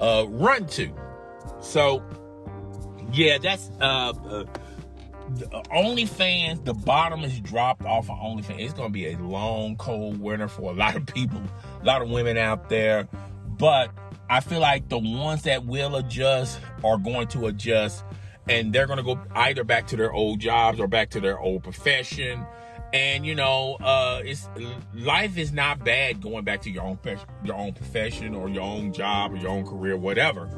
uh, 0.00 0.26
run 0.28 0.66
to. 0.66 0.92
So, 1.60 2.04
yeah, 3.12 3.38
that's 3.38 3.70
uh, 3.80 4.12
uh 4.28 4.44
OnlyFans, 5.72 6.64
the 6.64 6.74
bottom 6.74 7.24
is 7.24 7.40
dropped 7.40 7.84
off 7.84 8.08
of 8.08 8.16
OnlyFans. 8.16 8.60
It's 8.60 8.74
going 8.74 8.90
to 8.90 8.92
be 8.92 9.12
a 9.12 9.18
long, 9.18 9.76
cold 9.76 10.20
winter 10.20 10.46
for 10.46 10.70
a 10.70 10.74
lot 10.74 10.94
of 10.94 11.06
people, 11.06 11.40
a 11.82 11.84
lot 11.84 12.02
of 12.02 12.08
women 12.10 12.36
out 12.36 12.68
there. 12.68 13.08
But 13.58 13.90
I 14.28 14.40
feel 14.40 14.60
like 14.60 14.88
the 14.88 14.98
ones 14.98 15.42
that 15.42 15.64
will 15.64 15.96
adjust 15.96 16.60
are 16.84 16.98
going 16.98 17.28
to 17.28 17.46
adjust 17.46 18.04
and 18.48 18.72
they're 18.72 18.86
going 18.86 18.98
to 18.98 19.02
go 19.02 19.18
either 19.34 19.64
back 19.64 19.88
to 19.88 19.96
their 19.96 20.12
old 20.12 20.38
jobs 20.38 20.78
or 20.78 20.86
back 20.86 21.10
to 21.10 21.20
their 21.20 21.38
old 21.38 21.64
profession. 21.64 22.46
And 22.92 23.26
you 23.26 23.34
know, 23.34 23.76
uh, 23.80 24.22
it's 24.24 24.48
life 24.94 25.36
is 25.36 25.52
not 25.52 25.84
bad 25.84 26.20
going 26.20 26.44
back 26.44 26.62
to 26.62 26.70
your 26.70 26.84
own 26.84 26.98
your 27.44 27.56
own 27.56 27.72
profession 27.72 28.34
or 28.34 28.48
your 28.48 28.62
own 28.62 28.92
job 28.92 29.32
or 29.32 29.36
your 29.36 29.50
own 29.50 29.66
career, 29.66 29.96
whatever. 29.96 30.48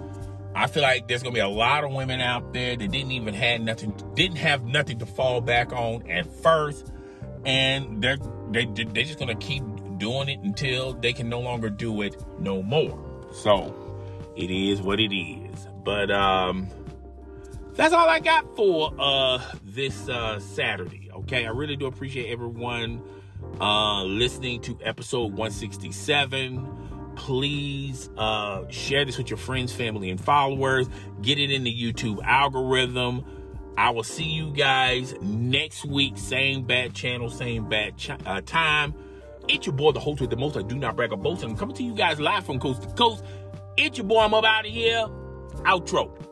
I 0.54 0.66
feel 0.66 0.82
like 0.82 1.08
there's 1.08 1.22
gonna 1.22 1.34
be 1.34 1.40
a 1.40 1.48
lot 1.48 1.84
of 1.84 1.92
women 1.92 2.20
out 2.20 2.52
there 2.52 2.76
that 2.76 2.90
didn't 2.90 3.12
even 3.12 3.34
have 3.34 3.60
nothing, 3.60 3.94
didn't 4.14 4.38
have 4.38 4.64
nothing 4.64 4.98
to 4.98 5.06
fall 5.06 5.40
back 5.40 5.72
on 5.72 6.10
at 6.10 6.26
first, 6.42 6.92
and 7.44 8.02
they're 8.02 8.18
they 8.50 8.64
they're 8.64 9.04
just 9.04 9.18
gonna 9.18 9.36
keep 9.36 9.62
doing 9.98 10.28
it 10.28 10.40
until 10.40 10.94
they 10.94 11.12
can 11.12 11.28
no 11.28 11.40
longer 11.40 11.70
do 11.70 12.02
it 12.02 12.16
no 12.38 12.62
more. 12.62 12.98
So 13.32 13.74
it 14.36 14.50
is 14.50 14.80
what 14.80 15.00
it 15.00 15.14
is. 15.14 15.68
But 15.84 16.10
um, 16.10 16.68
that's 17.74 17.94
all 17.94 18.08
I 18.08 18.20
got 18.20 18.56
for 18.56 18.92
uh 18.98 19.40
this 19.64 20.08
uh 20.08 20.40
Saturday. 20.40 20.97
Okay, 21.18 21.46
I 21.46 21.50
really 21.50 21.74
do 21.74 21.86
appreciate 21.86 22.30
everyone 22.30 23.02
uh, 23.60 24.04
listening 24.04 24.60
to 24.62 24.78
episode 24.84 25.32
167. 25.32 27.12
Please 27.16 28.08
uh, 28.16 28.68
share 28.68 29.04
this 29.04 29.18
with 29.18 29.28
your 29.28 29.36
friends, 29.36 29.72
family, 29.72 30.10
and 30.10 30.20
followers. 30.20 30.88
Get 31.20 31.40
it 31.40 31.50
in 31.50 31.64
the 31.64 31.74
YouTube 31.74 32.22
algorithm. 32.22 33.24
I 33.76 33.90
will 33.90 34.04
see 34.04 34.24
you 34.24 34.52
guys 34.52 35.14
next 35.20 35.84
week. 35.84 36.16
Same 36.16 36.64
bad 36.64 36.94
channel, 36.94 37.30
same 37.30 37.68
bad 37.68 37.96
ch- 37.96 38.10
uh, 38.24 38.40
time. 38.42 38.94
It's 39.48 39.66
your 39.66 39.74
boy, 39.74 39.92
the 39.92 40.00
host 40.00 40.20
with 40.20 40.30
the 40.30 40.36
most. 40.36 40.56
I 40.56 40.62
do 40.62 40.76
not 40.76 40.94
brag 40.94 41.12
or 41.12 41.16
boast. 41.16 41.42
I'm 41.42 41.56
coming 41.56 41.74
to 41.76 41.82
you 41.82 41.94
guys 41.94 42.20
live 42.20 42.46
from 42.46 42.60
coast 42.60 42.82
to 42.82 42.88
coast. 42.90 43.24
It's 43.76 43.98
your 43.98 44.06
boy. 44.06 44.20
I'm 44.20 44.34
up 44.34 44.44
out 44.44 44.66
of 44.66 44.70
here. 44.70 45.04
Outro. 45.64 46.27